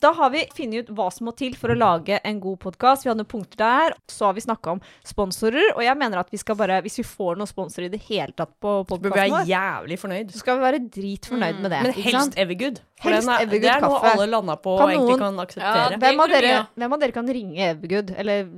Da 0.00 0.12
har 0.14 0.30
vi 0.30 0.44
funnet 0.54 0.86
ut 0.86 0.90
hva 0.94 1.08
som 1.10 1.26
må 1.26 1.32
til 1.34 1.56
for 1.58 1.72
å 1.74 1.74
lage 1.74 2.20
en 2.22 2.36
god 2.38 2.60
podkast. 2.62 3.02
Vi 3.02 3.10
hadde 3.10 3.18
noen 3.24 3.30
punkter 3.32 3.58
der. 3.58 3.96
Så 4.06 4.28
har 4.28 4.36
vi 4.36 4.44
snakka 4.44 4.76
om 4.76 4.82
sponsorer, 5.06 5.72
og 5.74 5.82
jeg 5.82 5.98
mener 5.98 6.20
at 6.20 6.30
vi 6.30 6.38
skal 6.38 6.54
bare, 6.60 6.76
hvis 6.84 7.00
vi 7.00 7.04
får 7.08 7.40
noen 7.40 7.50
sponsorer 7.50 7.88
i 7.88 7.92
det 7.96 8.00
hele 8.06 8.30
tatt 8.38 8.52
på 8.62 8.76
Burde 8.86 9.08
bør 9.08 9.16
vi 9.16 9.32
være 9.32 9.40
jævlig 9.50 9.98
fornøyd. 9.98 10.30
så 10.30 10.38
skal 10.44 10.60
vi 10.60 10.66
være 10.68 10.80
dritfornøyd 10.94 11.58
med 11.64 11.74
det. 11.74 11.82
Men 11.88 11.98
helst? 11.98 12.38
Evergood. 12.38 12.78
For 13.02 13.10
Helst 13.14 13.26
den 13.26 13.34
er, 13.34 13.42
Evergood 13.48 13.66
det 13.66 13.72
er 13.74 13.82
noe 13.82 13.98
kaffe. 13.98 14.12
alle 14.14 14.28
landa 14.30 14.56
på 14.62 14.76
Kan 14.78 14.86
og 14.86 14.94
egentlig 14.94 15.18
kan 15.24 15.42
akseptere. 15.48 15.82
Ja, 15.90 15.98
Hvem 16.06 16.22
av, 16.22 16.32
dere, 16.36 16.54
hvem 16.78 16.94
av 16.96 17.02
dere 17.02 17.16
kan 17.18 17.32
ringe 17.34 17.68
Evergood? 17.72 18.14
Eller 18.22 18.48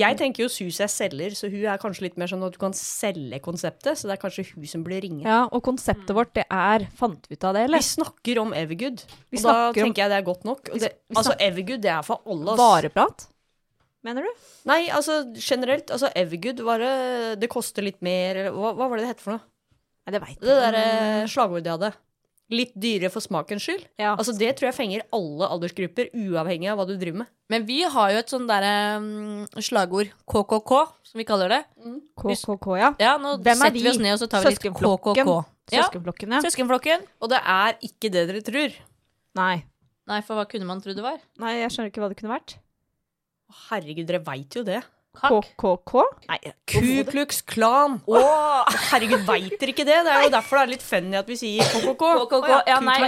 Jeg 0.00 0.16
tenker 0.18 0.44
jo 0.44 0.48
Sus 0.52 0.78
er 0.80 0.88
selger, 0.90 1.34
så 1.36 1.50
hun 1.52 1.64
er 1.68 1.78
kanskje 1.82 2.06
litt 2.08 2.16
mer 2.20 2.30
sånn 2.30 2.42
at 2.46 2.54
du 2.56 2.58
kan 2.62 2.72
selge 2.76 3.38
konseptet. 3.44 3.98
Så 4.00 4.08
det 4.08 4.16
er 4.16 4.22
kanskje 4.22 4.44
hun 4.54 4.66
som 4.70 4.84
blir 4.86 5.02
ringet. 5.04 5.26
Ja, 5.28 5.42
og 5.52 5.62
konseptet 5.66 6.14
vårt, 6.16 6.32
det 6.34 6.46
er 6.50 6.86
Fant 6.96 7.26
vi 7.28 7.36
ut 7.36 7.44
av 7.44 7.54
det, 7.58 7.66
eller? 7.68 7.78
Vi 7.82 7.88
snakker 7.90 8.40
om 8.42 8.54
Evergood, 8.56 9.04
Vi 9.30 9.38
og 9.38 9.44
da 9.44 9.56
om- 9.68 9.74
tenker 9.74 10.02
jeg 10.06 10.10
det 10.14 10.18
er 10.18 10.26
godt 10.30 10.44
nok. 10.48 10.70
Og 10.72 10.80
det, 10.80 10.92
altså 11.14 11.36
Evergood, 11.38 11.80
det 11.84 11.92
er 11.92 12.02
for 12.02 12.20
alle. 12.26 12.56
Vareprat? 12.56 13.26
Mener 14.02 14.24
du? 14.24 14.44
Nei, 14.64 14.88
altså 14.88 15.20
generelt. 15.36 15.90
Altså 15.92 16.08
Evergood 16.16 16.60
var 16.64 16.78
det 16.80 17.40
Det 17.40 17.50
koster 17.52 17.82
litt 17.84 18.00
mer, 18.00 18.34
eller 18.46 18.50
hva, 18.56 18.72
hva 18.74 18.88
var 18.88 18.96
det 18.96 19.04
det 19.04 19.10
het 19.14 19.20
for 19.20 19.36
noe? 19.36 19.42
Nei, 20.06 20.12
det 20.16 20.22
veit 20.22 20.40
Det 20.40 20.56
derre 20.62 20.84
slagordet 21.28 21.64
de 21.66 21.70
hadde. 21.74 21.90
Litt 22.50 22.72
dyrere 22.74 23.12
for 23.14 23.22
smakens 23.22 23.62
skyld. 23.62 23.84
Ja. 24.00 24.16
Altså 24.16 24.34
Det 24.34 24.48
tror 24.58 24.70
jeg 24.70 24.76
fenger 24.76 25.04
alle 25.14 25.46
aldersgrupper, 25.54 26.08
uavhengig 26.18 26.70
av 26.72 26.80
hva 26.80 26.86
du 26.88 26.96
driver 26.98 27.22
med. 27.22 27.30
Men 27.52 27.66
vi 27.68 27.80
har 27.86 28.10
jo 28.14 28.18
et 28.22 28.32
sånn 28.32 28.48
derre 28.50 28.72
um, 28.98 29.44
slagord, 29.62 30.10
KKK, 30.30 30.72
som 31.06 31.22
vi 31.22 31.26
kaller 31.28 31.54
det. 31.54 31.60
KKK, 32.18 32.68
ja. 32.80 32.90
Ja, 33.02 33.14
nå 33.22 33.36
Hvem 33.38 33.54
er 33.54 33.70
setter 33.70 33.78
vi 33.78 33.92
oss 33.92 34.02
ned, 34.02 34.16
og 34.16 34.22
så 34.22 34.30
tar 34.30 34.42
vi 34.42 34.50
litt 34.50 34.58
Søskenflokken. 34.58 35.22
KKK. 35.22 35.36
Ja, 35.70 35.84
Søskenflokken, 35.86 36.34
ja. 36.34 36.42
Søskenflokken. 36.46 37.06
Og 37.22 37.30
det 37.30 37.42
er 37.54 37.76
ikke 37.86 38.10
det 38.10 38.26
dere 38.32 38.42
tror. 38.46 38.78
Nei. 39.38 39.54
Nei, 40.10 40.22
for 40.26 40.34
hva 40.40 40.46
kunne 40.50 40.66
man 40.66 40.82
tro 40.82 40.94
det 40.96 41.04
var? 41.06 41.20
Nei, 41.38 41.60
jeg 41.60 41.70
skjønner 41.70 41.92
ikke 41.92 42.02
hva 42.02 42.10
det 42.10 42.18
kunne 42.18 42.34
vært. 42.34 42.56
Herregud, 43.68 44.06
dere 44.08 44.22
veit 44.26 44.58
jo 44.58 44.66
det. 44.66 44.80
KKK? 45.18 46.02
Nei, 46.30 46.38
Ku 46.70 46.82
Klux 47.10 47.40
Klan. 47.42 47.98
Herregud, 48.06 49.24
veit 49.26 49.56
dere 49.58 49.72
ikke 49.74 49.86
det? 49.88 49.96
Det 50.06 50.12
er 50.14 50.26
jo 50.26 50.32
derfor 50.32 50.60
det 50.60 50.62
er 50.62 50.72
litt 50.76 50.84
funny 50.86 51.18
at 51.18 51.30
vi 51.30 51.38
sier 51.40 51.66
KKK. 51.72 52.12
KKK, 52.30 52.52
ja, 52.70 52.78
nei, 52.84 52.98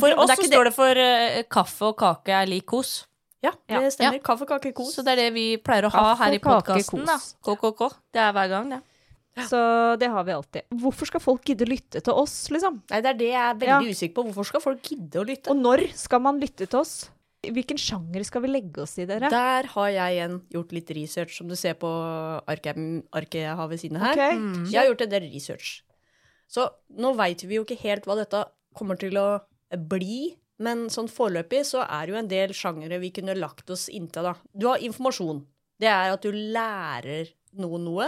For 0.00 0.16
oss 0.24 0.32
så 0.32 0.46
står 0.48 0.70
det 0.70 0.74
for 0.76 1.02
eh, 1.04 1.42
kaffe 1.52 1.90
og 1.92 1.98
kake 2.00 2.32
er 2.40 2.48
lik 2.50 2.66
kos. 2.72 3.02
Ja, 3.44 3.52
det 3.68 3.92
stemmer. 3.92 4.16
Ja. 4.16 4.24
Kaffe, 4.24 4.48
kake, 4.48 4.72
kos. 4.72 4.94
Så 4.96 5.04
det 5.04 5.18
er 5.18 5.26
det 5.26 5.30
vi 5.36 5.46
pleier 5.60 5.84
å 5.84 5.92
ha 5.92 6.00
Kaffe, 6.14 6.24
her 6.24 6.36
i 6.38 6.40
podkasten. 6.40 7.04
KKK. 7.44 7.88
Det 8.16 8.22
er 8.24 8.32
hver 8.36 8.52
gang, 8.54 8.72
det. 8.72 8.80
Så 9.50 9.58
det 9.98 10.08
har 10.14 10.24
vi 10.24 10.32
alltid. 10.32 10.62
Hvorfor 10.80 11.10
skal 11.10 11.20
folk 11.20 11.44
gidde 11.44 11.66
å 11.66 11.68
lytte 11.68 12.00
til 12.06 12.14
oss, 12.14 12.36
liksom? 12.54 12.78
Nei, 12.92 13.00
det 13.02 13.10
er 13.10 13.18
det 13.18 13.30
jeg 13.32 13.42
er 13.42 13.58
veldig 13.60 13.96
usikker 13.96 14.14
på. 14.16 14.24
Hvorfor 14.30 14.48
skal 14.48 14.62
folk 14.64 14.90
gidde 14.94 15.20
å 15.20 15.26
lytte? 15.26 15.50
Og 15.52 15.58
når 15.58 15.88
skal 15.98 16.22
man 16.24 16.38
lytte 16.40 16.68
til 16.70 16.80
oss? 16.80 16.94
Hvilken 17.52 17.78
sjanger 17.80 18.24
skal 18.24 18.42
vi 18.44 18.48
legge 18.52 18.82
oss 18.84 18.96
i, 18.98 19.04
dere? 19.08 19.28
Der 19.32 19.66
har 19.74 19.88
jeg 19.92 20.16
igjen 20.16 20.36
gjort 20.54 20.72
litt 20.72 20.90
research, 20.96 21.36
som 21.36 21.48
du 21.48 21.56
ser 21.58 21.74
på 21.80 21.88
arket, 22.50 22.76
arket 23.12 23.40
jeg 23.44 23.56
har 23.58 23.68
ved 23.68 23.80
siden 23.82 24.00
her. 24.00 24.12
Okay. 24.16 24.38
Mm. 24.38 24.64
Jeg 24.70 24.78
har 24.80 24.88
gjort 24.90 25.04
en 25.06 25.12
del 25.16 25.26
research. 25.32 25.82
Så 26.48 26.68
nå 27.00 27.14
veit 27.18 27.42
vi 27.48 27.56
jo 27.58 27.64
ikke 27.66 27.80
helt 27.82 28.04
hva 28.06 28.16
dette 28.20 28.44
kommer 28.76 28.98
til 29.00 29.16
å 29.18 29.26
bli, 29.90 30.34
men 30.62 30.86
sånn 30.92 31.08
foreløpig 31.10 31.64
så 31.66 31.82
er 31.88 32.06
det 32.06 32.12
jo 32.14 32.18
en 32.20 32.28
del 32.30 32.52
sjangere 32.54 33.00
vi 33.02 33.10
kunne 33.16 33.34
lagt 33.38 33.70
oss 33.74 33.88
inntil, 33.90 34.28
da. 34.30 34.34
Du 34.54 34.68
har 34.70 34.78
informasjon. 34.84 35.42
Det 35.80 35.88
er 35.90 36.12
at 36.14 36.22
du 36.22 36.30
lærer 36.30 37.32
noen 37.58 37.82
noe. 37.88 38.06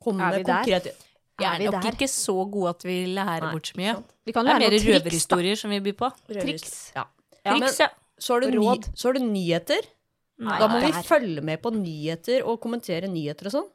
Kommer 0.00 0.30
Er 0.30 0.38
vi 0.38 0.44
med 0.44 0.46
der? 0.48 0.62
konkrete 0.64 0.92
Vi 1.40 1.44
Er 1.44 1.54
er 1.54 1.58
vi 1.60 1.64
nok 1.68 1.82
der? 1.84 1.92
ikke 1.96 2.08
så 2.08 2.34
gode 2.52 2.70
at 2.72 2.82
vi 2.88 2.94
lærer 3.12 3.44
Nei, 3.44 3.52
bort 3.52 3.68
så 3.68 3.76
mye. 3.76 3.92
sant. 3.98 4.14
Vi 4.24 4.32
kan 4.32 4.44
lære 4.48 4.60
noen 4.60 4.70
triks, 4.70 4.84
da. 4.86 4.94
røverhistorier 4.98 5.56
som 5.60 5.70
vi 5.74 5.80
byr 5.84 5.96
på. 6.00 6.08
Triks. 6.32 6.74
Ja. 6.96 7.04
Ja. 7.44 7.54
Triks, 7.58 7.78
ja. 7.80 7.88
Så 8.20 8.36
har 8.36 8.44
du, 8.44 8.52
ny, 8.52 8.76
så 8.94 9.08
har 9.08 9.16
du 9.16 9.24
nyheter. 9.24 9.86
Nei, 10.40 10.56
Da 10.60 10.68
må 10.72 10.80
vi 10.84 10.92
følge 11.04 11.42
med 11.44 11.60
på 11.64 11.72
nyheter 11.74 12.44
og 12.48 12.60
kommentere 12.62 13.08
nyheter 13.12 13.50
og 13.50 13.56
sånn. 13.56 13.68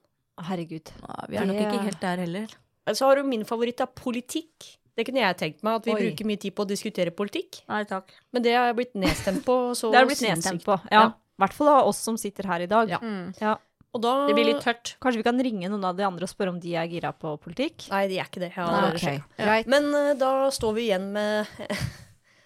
Herregud. 0.46 0.92
Ja, 1.02 1.20
vi 1.32 1.40
er 1.40 1.50
nok 1.50 1.62
ikke 1.62 1.84
helt 1.86 2.02
der 2.02 2.24
heller. 2.26 2.56
Så 2.94 3.08
har 3.08 3.18
du 3.18 3.28
min 3.28 3.46
favoritt 3.48 3.82
er 3.82 3.90
politikk. 3.90 4.74
Det 4.96 5.04
kunne 5.08 5.22
jeg 5.24 5.38
tenkt 5.40 5.64
meg, 5.66 5.82
at 5.82 5.88
vi 5.88 5.94
Oi. 5.94 6.00
bruker 6.06 6.28
mye 6.30 6.40
tid 6.40 6.56
på 6.56 6.64
å 6.64 6.70
diskutere 6.70 7.12
politikk. 7.16 7.64
Nei 7.72 7.84
takk. 7.90 8.14
Men 8.32 8.46
det 8.46 8.56
har 8.56 8.70
jeg 8.70 8.78
blitt 8.78 8.98
nedstemt 9.00 9.44
på. 9.48 9.56
Så 9.76 9.90
Det 9.94 10.00
har 10.00 10.10
blitt 10.10 10.24
nedstemt 10.24 10.66
på. 10.66 10.78
Ja. 10.92 11.06
Ja. 11.06 11.06
I 11.36 11.44
hvert 11.44 11.56
fall 11.58 11.72
av 11.74 11.90
oss 11.90 12.00
som 12.00 12.20
sitter 12.20 12.48
her 12.48 12.64
i 12.64 12.70
dag. 12.72 12.94
Ja. 12.94 13.02
Ja. 13.42 13.58
Og 13.96 14.02
da 14.04 14.14
Det 14.28 14.36
blir 14.36 14.50
litt 14.50 14.64
tørt. 14.64 14.96
Kanskje 15.04 15.22
vi 15.22 15.28
kan 15.28 15.40
ringe 15.40 15.70
noen 15.72 15.84
av 15.88 15.96
de 15.96 16.04
andre 16.08 16.28
og 16.28 16.32
spørre 16.32 16.52
om 16.52 16.60
de 16.64 16.74
er 16.76 16.88
gira 16.92 17.14
på 17.16 17.36
politikk? 17.44 17.88
Nei, 17.92 18.06
de 18.12 18.20
er 18.20 18.28
ikke 18.28 18.44
det. 18.44 18.52
Nei, 18.56 18.66
allerede 18.66 19.00
ok. 19.00 19.04
sjekket. 19.06 19.38
Greit. 19.40 19.70
Men 19.72 19.88
uh, 19.96 20.12
da 20.20 20.32
står 20.52 20.76
vi 20.76 20.88
igjen 20.90 21.08
med 21.16 21.48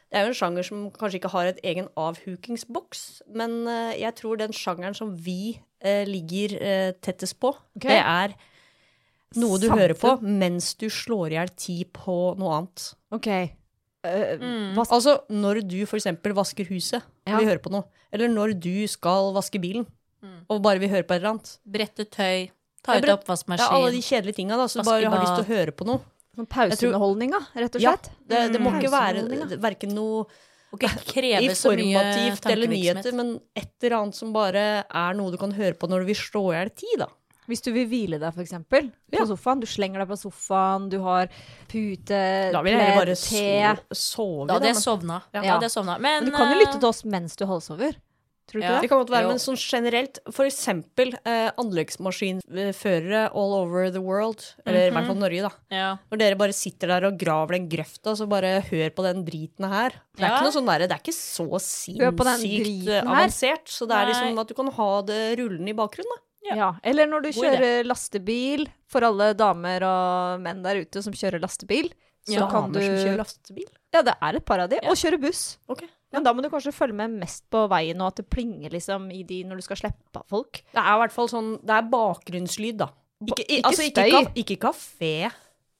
Det 0.09 0.17
er 0.17 0.25
jo 0.25 0.31
en 0.31 0.37
sjanger 0.39 0.65
som 0.65 0.85
kanskje 0.93 1.19
ikke 1.19 1.33
har 1.35 1.51
et 1.51 1.59
egen 1.69 1.89
avhukingsboks, 1.99 3.03
men 3.37 3.59
eh, 3.69 3.99
jeg 4.01 4.15
tror 4.17 4.39
den 4.39 4.55
sjangeren 4.55 4.97
som 4.97 5.11
vi 5.13 5.59
eh, 5.85 6.01
ligger 6.09 6.55
eh, 6.57 6.93
tettest 6.97 7.37
på, 7.41 7.53
okay. 7.77 7.91
det 7.91 7.99
er 8.01 8.33
noe 9.37 9.59
du 9.61 9.67
Samfunn. 9.67 9.83
hører 9.83 9.99
på 10.01 10.15
mens 10.25 10.71
du 10.81 10.87
slår 10.89 11.35
i 11.35 11.37
hjel 11.37 11.53
tid 11.53 11.93
på 11.93 12.17
noe 12.41 12.57
annet. 12.57 12.87
Ok. 13.13 13.29
Uh, 13.99 14.39
mm. 14.39 14.77
Altså 14.79 15.17
når 15.27 15.59
du 15.67 15.81
for 15.83 15.99
eksempel 15.99 16.31
vasker 16.33 16.69
huset 16.71 17.03
og 17.03 17.33
Ja. 17.33 17.37
vil 17.37 17.49
høre 17.51 17.61
på 17.61 17.69
noe, 17.73 17.85
eller 18.15 18.31
når 18.31 18.55
du 18.57 18.87
skal 18.89 19.33
vaske 19.35 19.61
bilen 19.61 19.85
og 20.49 20.63
bare 20.65 20.81
vil 20.81 20.91
høre 20.91 21.05
på 21.05 21.15
et 21.15 21.21
eller 21.21 21.35
annet. 21.35 21.51
Brette 21.63 22.05
tøy, 22.09 22.49
ta 22.85 22.97
ut 22.97 23.11
oppvaskmaskin. 23.13 23.65
Ja, 23.65 23.75
alle 23.77 23.91
de 23.93 24.01
kjedelige 24.03 24.39
tinga 24.41 24.57
da, 24.59 24.65
så 24.71 24.81
du 24.81 24.89
bare 24.89 25.11
har 25.11 25.21
lyst 25.21 25.37
til 25.37 25.45
å 25.45 25.49
høre 25.51 25.75
på 25.75 25.87
noe. 25.87 26.01
Sånn 26.37 26.47
pauseunderholdninga, 26.47 27.39
rett 27.55 27.75
og 27.75 27.81
Ja, 27.81 27.95
slett? 27.95 28.11
det, 28.27 28.51
det 28.53 28.61
må 28.61 28.71
Mm. 28.71 28.79
ikke 28.81 28.91
være 28.91 29.59
verken 29.59 29.93
noe 29.95 30.25
Og 30.71 30.79
ikke 30.79 31.13
kreve 31.15 31.55
så 31.57 31.71
mye 31.73 31.81
informativt 31.89 32.45
eller 32.51 32.67
nyheter, 32.67 33.13
men 33.17 33.39
et 33.55 33.71
eller 33.81 33.97
annet 34.03 34.15
som 34.15 34.31
bare 34.31 34.85
er 34.85 35.13
noe 35.17 35.31
du 35.31 35.37
kan 35.37 35.51
høre 35.51 35.73
på 35.73 35.89
når 35.89 35.99
du 36.01 36.05
vil 36.05 36.15
slå 36.15 36.43
i 36.53 36.57
hjel 36.59 36.69
tid, 36.75 36.99
da. 36.99 37.07
Hvis 37.49 37.63
du 37.65 37.71
vil 37.73 37.87
hvile 37.89 38.19
deg, 38.21 38.35
eksempel, 38.37 38.91
på 39.09 39.17
Ja. 39.17 39.25
sofaen. 39.25 39.59
Du 39.59 39.65
slenger 39.65 39.97
deg 39.97 40.07
på 40.07 40.17
sofaen, 40.21 40.87
du 40.87 40.99
har 41.01 41.27
pute, 41.67 42.51
Da 42.53 42.61
vil 42.61 42.73
jeg 42.77 42.95
bare 42.95 43.15
te. 43.15 43.79
so 43.91 44.45
sove. 44.45 44.47
Da 44.47 44.53
hadde 44.59 44.67
jeg 44.69 44.75
sovna. 44.75 45.23
Ja. 45.33 45.57
Men, 45.97 46.23
Men 46.23 46.25
du 46.25 46.31
kan 46.31 46.51
jo 46.53 46.59
eh, 46.59 46.65
lytte 46.65 46.79
til 46.79 46.87
oss 46.89 47.03
mens 47.05 47.35
du 47.35 47.45
halsover. 47.47 47.95
Tror 48.49 48.61
du 48.61 48.65
Ja. 48.65 48.69
ikke 48.69 48.75
Det 48.75 48.81
det? 48.81 48.89
kan 48.89 48.97
godt 49.03 49.11
være, 49.13 49.21
Jo. 49.21 49.27
men 49.29 49.37
sånn 49.37 49.57
generelt, 49.61 50.19
for 50.33 50.45
eksempel 50.49 51.13
eh, 51.23 51.51
anleggsmaskinførere 51.61 53.29
all 53.35 53.53
over 53.53 53.89
the 53.93 54.01
world, 54.01 54.41
eller 54.65 54.87
i 54.87 54.91
hvert 54.93 55.05
fall 55.09 55.19
Norge, 55.19 55.41
da. 55.45 55.51
ja. 55.71 55.89
Når 56.11 56.17
dere 56.23 56.35
bare 56.39 56.53
sitter 56.57 56.87
der 56.93 57.05
og 57.09 57.17
graver 57.21 57.57
den 57.57 57.67
grøfta, 57.69 58.15
så 58.17 58.27
bare 58.29 58.55
hør 58.69 58.89
på 58.95 59.03
den 59.05 59.23
driten 59.27 59.67
her. 59.69 59.89
Det 60.15 60.23
er 60.23 60.27
Ja. 60.29 60.37
ikke 60.39 60.47
noe 60.49 60.55
sånn 60.57 60.65
der, 60.65 60.87
det 60.87 60.91
er 60.91 61.03
ikke 61.03 61.13
så 61.13 61.47
sinnssykt 61.61 63.03
avansert. 63.05 63.65
Så 63.69 63.87
det 63.87 63.95
er 63.95 64.05
Nei. 64.05 64.11
liksom 64.13 64.39
at 64.39 64.47
du 64.47 64.53
kan 64.55 64.67
ha 64.71 65.01
det 65.03 65.37
rullende 65.39 65.69
i 65.69 65.73
bakgrunnen, 65.77 66.09
da. 66.15 66.21
Ja. 66.49 66.55
Ja. 66.55 66.73
Eller 66.83 67.05
når 67.05 67.21
du 67.23 67.29
kjører 67.35 67.83
lastebil, 67.85 68.67
for 68.87 69.01
alle 69.03 69.33
damer 69.35 69.83
og 69.83 70.41
menn 70.41 70.63
der 70.63 70.81
ute 70.81 71.03
som 71.03 71.13
kjører 71.13 71.39
lastebil, 71.41 71.91
så 72.25 72.49
kan 72.49 72.71
du 72.71 72.79
Damer 72.79 72.97
som 72.97 73.05
kjører 73.05 73.17
lastebil. 73.17 73.67
Ja, 73.93 74.01
det 74.01 74.13
er 74.21 74.35
et 74.35 74.45
par 74.45 74.59
av 74.59 74.69
de. 74.69 74.77
Og 74.83 74.95
kjører 74.95 75.19
buss. 75.21 75.57
Ok. 75.67 75.83
Men 76.11 76.23
da 76.25 76.31
må 76.33 76.41
du 76.41 76.49
kanskje 76.49 76.73
følge 76.73 76.95
med 76.97 77.19
mest 77.21 77.43
på 77.53 77.67
veien, 77.69 77.99
og 78.01 78.07
at 78.13 78.21
det 78.21 78.25
plinger 78.33 78.73
liksom 78.73 79.11
i 79.13 79.21
de 79.29 79.43
når 79.45 79.59
du 79.61 79.65
skal 79.67 79.77
slippe 79.77 80.17
av 80.21 80.25
folk. 80.31 80.63
Det 80.73 80.81
er 80.81 80.95
i 80.95 81.01
hvert 81.03 81.13
fall 81.13 81.29
sånn 81.29 81.51
Det 81.61 81.75
er 81.75 81.85
bakgrunnslyd, 81.91 82.79
da. 82.81 82.87
Ikke, 83.27 83.43
i, 83.45 83.59
ikke 83.59 83.67
altså, 83.69 83.85
ikke, 83.85 84.05
støy. 84.07 84.15
ka, 84.15 84.31
ikke 84.41 84.57
kafé. 84.63 85.13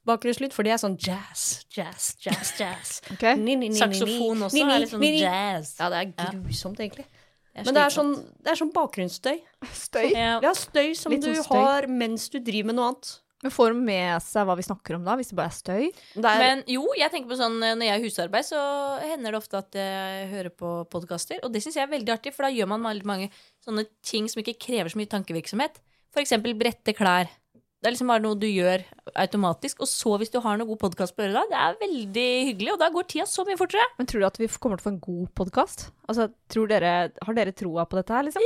Bakgrunnslyd, 0.10 0.54
for 0.56 0.66
det 0.68 0.74
er 0.76 0.82
sånn 0.82 0.98
jazz, 1.02 1.66
jazz, 1.74 2.12
jazz, 2.24 2.52
jazz. 2.60 2.92
okay. 3.14 3.36
Ni, 3.40 3.56
ni, 3.60 3.70
ni. 3.74 3.78
Saksofon 3.80 4.46
også 4.48 4.58
Ni, 4.58 4.64
ni, 4.66 4.74
er 4.76 4.84
litt 4.84 4.94
sånn 4.94 5.04
ni, 5.04 5.12
ni. 5.18 5.24
jazz. 5.24 5.74
Ja, 5.80 5.90
det 5.94 6.04
er 6.04 6.14
grusomt, 6.44 6.80
egentlig. 6.84 7.08
Det 7.50 7.66
Men 7.66 7.76
det 7.76 7.82
er 7.84 7.92
sånn, 7.94 8.12
det 8.46 8.52
er 8.54 8.60
sånn 8.62 8.70
bakgrunnsstøy. 8.76 9.40
Støy. 9.76 10.06
ja. 10.14 10.36
Ja, 10.46 10.54
støy 10.56 10.94
som 10.96 11.12
Litt 11.12 11.26
du 11.26 11.32
sånn 11.34 11.44
støy. 11.48 11.58
har 11.58 11.88
mens 11.92 12.30
du 12.32 12.38
driver 12.40 12.70
med 12.70 12.78
noe 12.78 12.92
annet. 12.94 13.10
Men 13.44 13.54
får 13.56 13.72
de 13.72 13.84
med 13.88 14.24
seg 14.26 14.48
hva 14.48 14.56
vi 14.60 14.66
snakker 14.68 14.98
om 14.98 15.06
da, 15.08 15.16
hvis 15.16 15.30
det 15.32 15.38
bare 15.40 15.52
er 15.52 15.56
støy? 15.56 15.84
Det 16.16 16.28
er, 16.28 16.42
Men 16.44 16.64
jo, 16.68 16.84
jeg 17.00 17.12
tenker 17.14 17.32
på 17.32 17.38
sånn 17.40 17.56
eh, 17.64 17.76
når 17.80 17.88
jeg 17.88 17.96
har 17.96 18.04
husarbeid, 18.04 18.48
så 18.50 18.64
hender 19.06 19.32
det 19.32 19.40
ofte 19.40 19.62
at 19.62 19.78
jeg 19.80 20.26
hører 20.34 20.56
på 20.60 20.72
podkaster. 20.92 21.40
Og 21.48 21.54
det 21.54 21.64
syns 21.64 21.80
jeg 21.80 21.88
er 21.88 21.94
veldig 21.94 22.16
artig, 22.18 22.34
for 22.36 22.48
da 22.48 22.52
gjør 22.52 22.72
man 22.74 22.84
veldig 22.90 23.08
mange 23.08 23.30
sånne 23.64 23.88
ting 24.04 24.28
som 24.32 24.44
ikke 24.44 24.58
krever 24.60 24.92
så 24.92 25.00
mye 25.00 25.12
tankevirksomhet. 25.14 25.80
Eksempel 26.20 26.58
brette 26.60 26.92
klær. 26.98 27.32
Det 27.80 27.88
er 27.88 27.94
liksom 27.96 28.10
bare 28.12 28.26
noe 28.26 28.36
du 28.36 28.48
gjør 28.50 28.84
automatisk. 29.24 29.80
Og 29.86 29.88
så 29.88 30.18
hvis 30.20 30.34
du 30.34 30.42
har 30.44 30.60
noe 30.60 30.68
god 30.68 30.82
podkast 30.84 31.16
på 31.16 31.24
øret 31.24 31.38
da, 31.38 31.48
det 31.48 31.60
er 31.64 31.82
veldig 31.86 32.30
hyggelig, 32.50 32.74
og 32.76 32.82
da 32.82 32.92
går 32.92 33.08
tida 33.08 33.28
så 33.30 33.48
mye 33.48 33.60
fortere. 33.62 33.88
Men 33.96 34.10
tror 34.10 34.26
du 34.26 34.28
at 34.28 34.40
vi 34.42 34.52
kommer 34.60 34.82
til 34.82 34.84
å 34.84 34.90
få 34.90 34.96
en 34.98 35.04
god 35.06 35.34
podkast? 35.40 35.90
Altså, 36.12 36.28
dere, 36.52 36.96
har 37.24 37.38
dere 37.38 37.56
troa 37.56 37.88
på 37.88 38.02
dette 38.02 38.18
her, 38.18 38.28
liksom? 38.28 38.44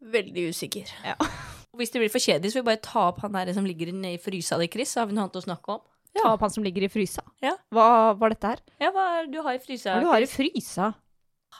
veldig 0.00 0.48
usikker. 0.48 0.88
Og 1.70 1.82
hvis 1.82 1.92
det 1.94 2.02
blir 2.02 2.10
for 2.10 2.22
kjedelig, 2.22 2.50
så 2.50 2.58
vil 2.58 2.64
vi 2.64 2.70
bare 2.72 2.82
ta 2.82 3.04
opp 3.12 3.20
han 3.22 3.36
der 3.36 3.52
som 3.54 3.66
ligger 3.66 3.92
i 3.92 4.16
frysa 4.22 4.58
di, 4.58 4.66
Chris. 4.72 4.94
Så 4.94 5.02
har 5.02 5.10
vi 5.10 5.14
noe 5.14 5.28
annet 5.28 5.38
å 5.38 5.44
snakke 5.44 5.76
om. 5.76 5.84
Ta 6.18 6.32
opp 6.32 6.42
han 6.42 6.50
som 6.50 6.64
ligger 6.66 6.86
i 6.86 6.90
frysa. 6.90 7.22
Ja. 7.44 7.54
Hva 7.70 8.16
var 8.18 8.34
dette 8.34 8.54
her? 8.54 8.64
Ja, 8.82 8.90
hva 8.94 9.06
er 9.18 9.28
det 9.28 9.36
du 9.36 9.44
har 9.46 9.54
i 9.54 9.62
frysa? 9.62 9.94
Hva 9.94 10.00
det 10.00 10.08
du 10.08 10.10
har 10.10 10.26
i 10.26 10.30
frysa? 10.30 10.90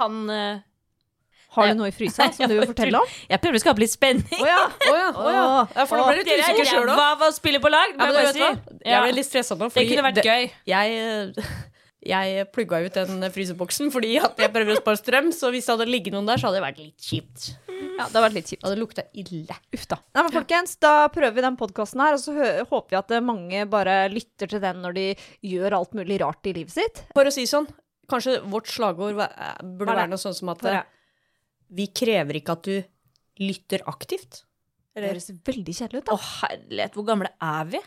Han 0.01 0.27
uh... 0.31 0.67
Har 1.51 1.67
du 1.73 1.81
noe 1.81 1.89
i 1.91 1.95
frysa 1.95 2.29
som 2.35 2.51
du 2.51 2.55
vil 2.61 2.69
fortelle 2.71 2.99
om? 3.01 3.15
Jeg 3.31 3.43
prøver 3.43 3.59
å 3.59 3.63
skape 3.63 3.83
litt 3.83 3.93
spenning. 3.93 4.43
Å 4.43 4.47
ja, 4.47 4.59
å 4.71 4.95
ja, 4.95 5.07
å 5.11 5.33
ja. 5.35 5.47
ja, 5.75 5.87
for 5.91 5.99
da 5.99 6.05
ble 6.07 6.21
du 6.21 6.23
litt 6.23 6.33
er 6.35 6.45
usikker 6.45 6.69
sjøl 6.71 6.85
òg. 6.85 6.93
Hva 7.01 7.09
av 7.17 7.35
spille 7.35 7.63
på 7.63 7.73
lag, 7.73 7.95
Ja, 7.97 8.11
men 8.11 8.79
jeg 8.87 9.03
ble 9.07 9.17
litt 9.19 9.27
stressa 9.27 9.59
nå, 9.59 9.71
Det 9.75 9.87
kunne 9.91 10.07
vært 10.07 10.23
gøy. 10.27 10.47
jeg, 10.71 11.01
eh, 11.03 11.51
jeg 12.01 12.47
plugga 12.55 12.79
ut 12.81 12.95
den 12.97 13.25
fryseboksen 13.33 13.91
fordi 13.93 14.15
at 14.23 14.39
jeg 14.41 14.53
prøver 14.55 14.73
å 14.73 14.79
spare 14.81 15.01
strøm, 15.01 15.29
så 15.37 15.51
hvis 15.53 15.67
det 15.69 15.75
hadde 15.75 15.89
ligget 15.91 16.15
noen 16.15 16.29
der, 16.31 16.41
så 16.41 16.49
hadde 16.49 16.61
det 16.61 16.65
vært 16.65 16.81
litt 16.81 17.09
kjipt. 17.11 17.51
Ja, 17.69 18.07
det 18.07 18.07
hadde 18.07 18.23
vært 18.25 18.37
litt 18.39 18.53
kjipt. 18.53 18.65
Det 18.65 18.81
lukta 18.81 19.05
ille. 19.21 19.57
Uff 19.77 19.85
da. 19.91 19.99
Nei, 20.17 20.25
men 20.25 20.35
folkens, 20.35 20.79
da 20.81 20.95
prøver 21.13 21.37
vi 21.37 21.45
den 21.45 21.59
podkasten 21.61 22.01
her, 22.05 22.17
og 22.17 22.23
så 22.23 22.35
hø 22.37 22.49
håper 22.71 22.95
vi 22.95 23.01
at 23.03 23.15
mange 23.27 23.67
bare 23.71 23.99
lytter 24.13 24.49
til 24.55 24.63
den 24.65 24.81
når 24.85 24.97
de 24.97 25.07
gjør 25.51 25.77
alt 25.81 25.97
mulig 25.99 26.21
rart 26.25 26.49
i 26.49 26.55
livet 26.57 26.73
sitt. 26.79 27.05
For 27.13 27.29
å 27.29 27.35
si 27.35 27.45
sånn, 27.51 27.69
kanskje 28.11 28.41
vårt 28.49 28.73
slagord 28.73 29.21
eh, 29.27 29.53
burde 29.61 29.93
være 29.93 30.11
noe 30.15 30.23
sånn 30.23 30.37
som 30.37 30.55
at 30.55 30.65
eh, 30.71 30.81
vi 31.77 31.91
krever 31.93 32.41
ikke 32.41 32.57
at 32.57 32.71
du 32.71 33.45
lytter 33.45 33.85
aktivt. 33.93 34.45
Det 34.97 35.07
høres 35.07 35.31
veldig 35.47 35.75
kjedelig 35.77 36.03
ut, 36.03 36.09
da. 36.09 36.17
Å, 36.17 36.31
herlighet, 36.41 36.97
hvor 36.97 37.07
gamle 37.09 37.31
er 37.37 37.69
vi? 37.77 37.81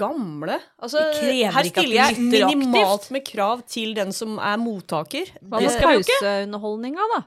Gamle. 0.00 0.56
Altså, 0.82 1.02
her 1.20 1.68
stiller 1.68 1.98
jeg 1.98 2.16
minimalt 2.22 3.10
med 3.14 3.24
krav 3.26 3.62
til 3.68 3.92
den 3.98 4.12
som 4.16 4.38
er 4.40 4.56
mottaker. 4.60 5.28
Hva 5.42 5.60
med 5.62 5.78
pauseunderholdninga, 5.82 7.06
da? 7.12 7.22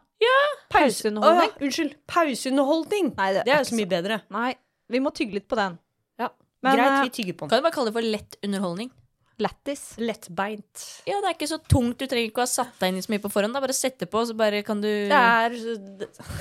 Pauseunderholdning? 0.73 1.51
Å 1.51 1.54
ja, 1.54 1.65
unnskyld. 1.67 1.95
Pauseunderholdning. 2.10 3.13
Nei, 3.19 3.32
det 3.36 3.45
det 3.47 3.54
er 3.56 3.63
jo 3.63 3.69
så 3.71 3.80
mye 3.80 3.91
bedre. 3.91 4.19
Nei, 4.34 4.51
vi 4.91 5.01
må 5.04 5.13
tygge 5.15 5.39
litt 5.39 5.47
på 5.51 5.60
den. 5.60 5.78
Ja. 6.21 6.32
Men, 6.65 6.78
Greit, 6.80 6.91
eh, 6.91 7.01
vi 7.06 7.15
tygger 7.19 7.38
på 7.38 7.45
den. 7.45 7.54
Kan 7.54 7.62
du 7.62 7.67
bare 7.67 7.75
kalle 7.78 7.91
det 7.91 7.97
for 7.99 8.13
lett 8.15 8.39
underholdning? 8.43 8.91
Lættis. 9.43 9.97
Lettbeint. 9.99 10.84
Ja, 11.10 11.19
det 11.19 11.28
er 11.28 11.36
ikke 11.36 11.49
så 11.51 11.60
tungt. 11.60 11.99
Du 11.99 12.08
trenger 12.08 12.30
ikke 12.30 12.39
å 12.39 12.45
ha 12.45 12.51
satt 12.51 12.78
deg 12.80 12.93
inn 12.93 13.01
i 13.01 13.04
så 13.04 13.12
mye 13.12 13.23
på 13.23 13.32
forhånd. 13.34 13.56
Da 13.56 13.62
bare 13.63 13.75
sette 13.75 14.08
på, 14.08 14.21
så 14.23 14.36
bare 14.38 14.62
kan 14.63 14.80
du 14.80 14.88
Det 14.88 15.12
er 15.12 15.58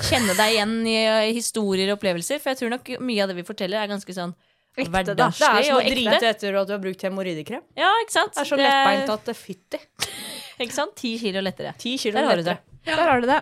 kjenne 0.07 0.35
deg 0.37 0.53
igjen 0.55 0.75
i 0.87 0.95
eh, 1.03 1.31
historier 1.35 1.91
og 1.91 1.99
opplevelser. 1.99 2.39
For 2.39 2.53
jeg 2.53 2.61
tror 2.63 2.71
nok 2.77 2.93
mye 3.03 3.25
av 3.25 3.31
det 3.33 3.39
vi 3.41 3.47
forteller, 3.47 3.81
er 3.81 3.91
ganske 3.91 4.15
sånn 4.15 4.31
Ekte, 4.75 5.15
da. 5.15 5.29
Det 5.31 5.47
er 5.47 5.63
som 5.63 5.77
å 5.79 5.83
drite 5.85 6.29
etter 6.29 6.55
at 6.59 6.67
du 6.67 6.73
har 6.75 6.81
brukt 6.83 7.03
hemoroidekrem. 7.07 7.61
Ja, 7.79 7.89
ikke 8.03 8.15
sant? 8.17 8.33
Det 8.35 8.43
er 8.43 8.49
så 8.49 8.57
lettbeint 8.59 9.11
at 9.13 9.29
det 9.29 9.35
fytti. 9.39 9.79
Ikke 10.63 10.71
sant? 10.71 10.93
Ti 10.95 11.09
kilo 11.19 11.41
lettere. 11.43 11.73
Ti 11.79 11.97
kilo 11.99 12.15
Der 12.15 12.29
har 12.29 12.39
du 12.39 12.43
det. 12.47 12.53
Ja. 12.87 12.95
Der 12.95 13.09
har 13.11 13.19
du 13.19 13.27
det. 13.27 13.41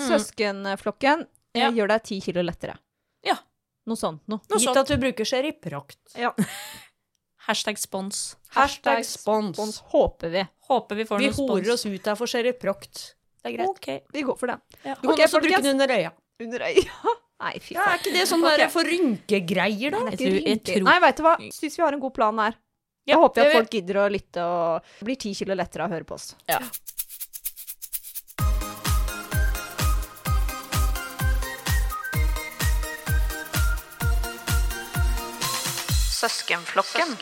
Søskenflokken 0.00 1.26
eh, 1.52 1.60
Ja. 1.60 1.68
gjør 1.76 1.90
deg 1.92 2.04
ti 2.08 2.20
kilo 2.24 2.40
lettere. 2.44 2.78
Ja. 3.26 3.34
Noe 3.88 4.00
sånt 4.00 4.22
noe. 4.28 4.40
Noe 4.48 4.60
Gitt 4.60 4.70
sånt. 4.70 4.80
at 4.80 4.88
du 4.88 4.96
bruker 5.02 5.28
Sherryproct. 5.28 5.98
Ja. 6.16 6.32
Hashtag 7.48 7.78
spons. 7.80 8.36
Hashtag 8.56 9.04
spons. 9.04 9.56
Spons 9.56 9.78
håper 9.92 10.32
vi. 10.32 10.46
Håper 10.68 10.96
vi 10.96 11.04
får 11.08 11.18
Vi 11.20 11.28
noe 11.30 11.36
spons. 11.36 11.50
horer 11.52 11.72
oss 11.74 11.84
ut 11.86 12.06
her 12.12 12.16
for 12.16 12.28
Sherryproct. 12.32 13.04
Det 13.42 13.52
er 13.52 13.56
greit. 13.58 13.68
Ok. 13.68 13.88
Vi 14.12 14.24
går 14.28 14.36
for 14.40 14.52
den. 14.52 14.64
Du 14.82 14.88
kan 14.88 15.12
okay, 15.12 15.24
også 15.28 15.40
bruke 15.44 15.62
den 15.64 15.76
under 15.76 15.94
øya. 15.96 16.12
Under 16.40 16.62
øya. 16.62 17.14
Nei, 17.42 17.54
fy 17.62 17.74
Ja, 17.74 17.84
er 17.92 17.98
ikke 18.00 18.12
det 18.14 18.24
sånn 18.30 18.44
okay. 18.46 18.68
for 18.70 18.86
rynkegreier, 18.86 19.94
da? 19.94 20.02
Er 20.06 20.14
Jeg 20.14 20.18
tror- 20.20 20.46
jeg 20.46 20.62
tror- 20.68 20.86
Nei, 20.88 20.98
vet 21.02 21.16
du 21.18 21.22
hva? 21.26 21.34
Syns 21.54 21.78
vi 21.78 21.82
har 21.82 21.92
en 21.96 22.02
god 22.02 22.14
plan 22.14 22.38
her. 22.38 22.54
Ja, 23.08 23.14
jeg 23.14 23.22
håper 23.22 23.46
at 23.46 23.56
folk 23.56 23.70
gidder 23.74 23.98
å 24.02 24.06
lytte 24.12 24.44
og 24.44 25.06
blir 25.06 25.16
ti 25.18 25.32
kilo 25.34 25.54
lettere 25.58 25.86
av 25.86 25.90
å 25.90 25.94
høre 25.96 26.04
på 26.06 26.14
oss. 26.18 26.34
Ja. 26.48 26.58
Søskenflokken. 36.18 37.14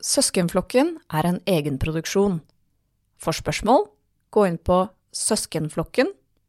Søskenflokken 0.00 0.94
er 1.12 1.26
en 1.28 1.40
egenproduksjon. 1.46 2.40
For 3.20 3.36
spørsmål, 3.36 3.86
gå 4.32 4.46
inn 4.48 4.56
på 4.58 4.78
Søskenflokken 5.14 6.08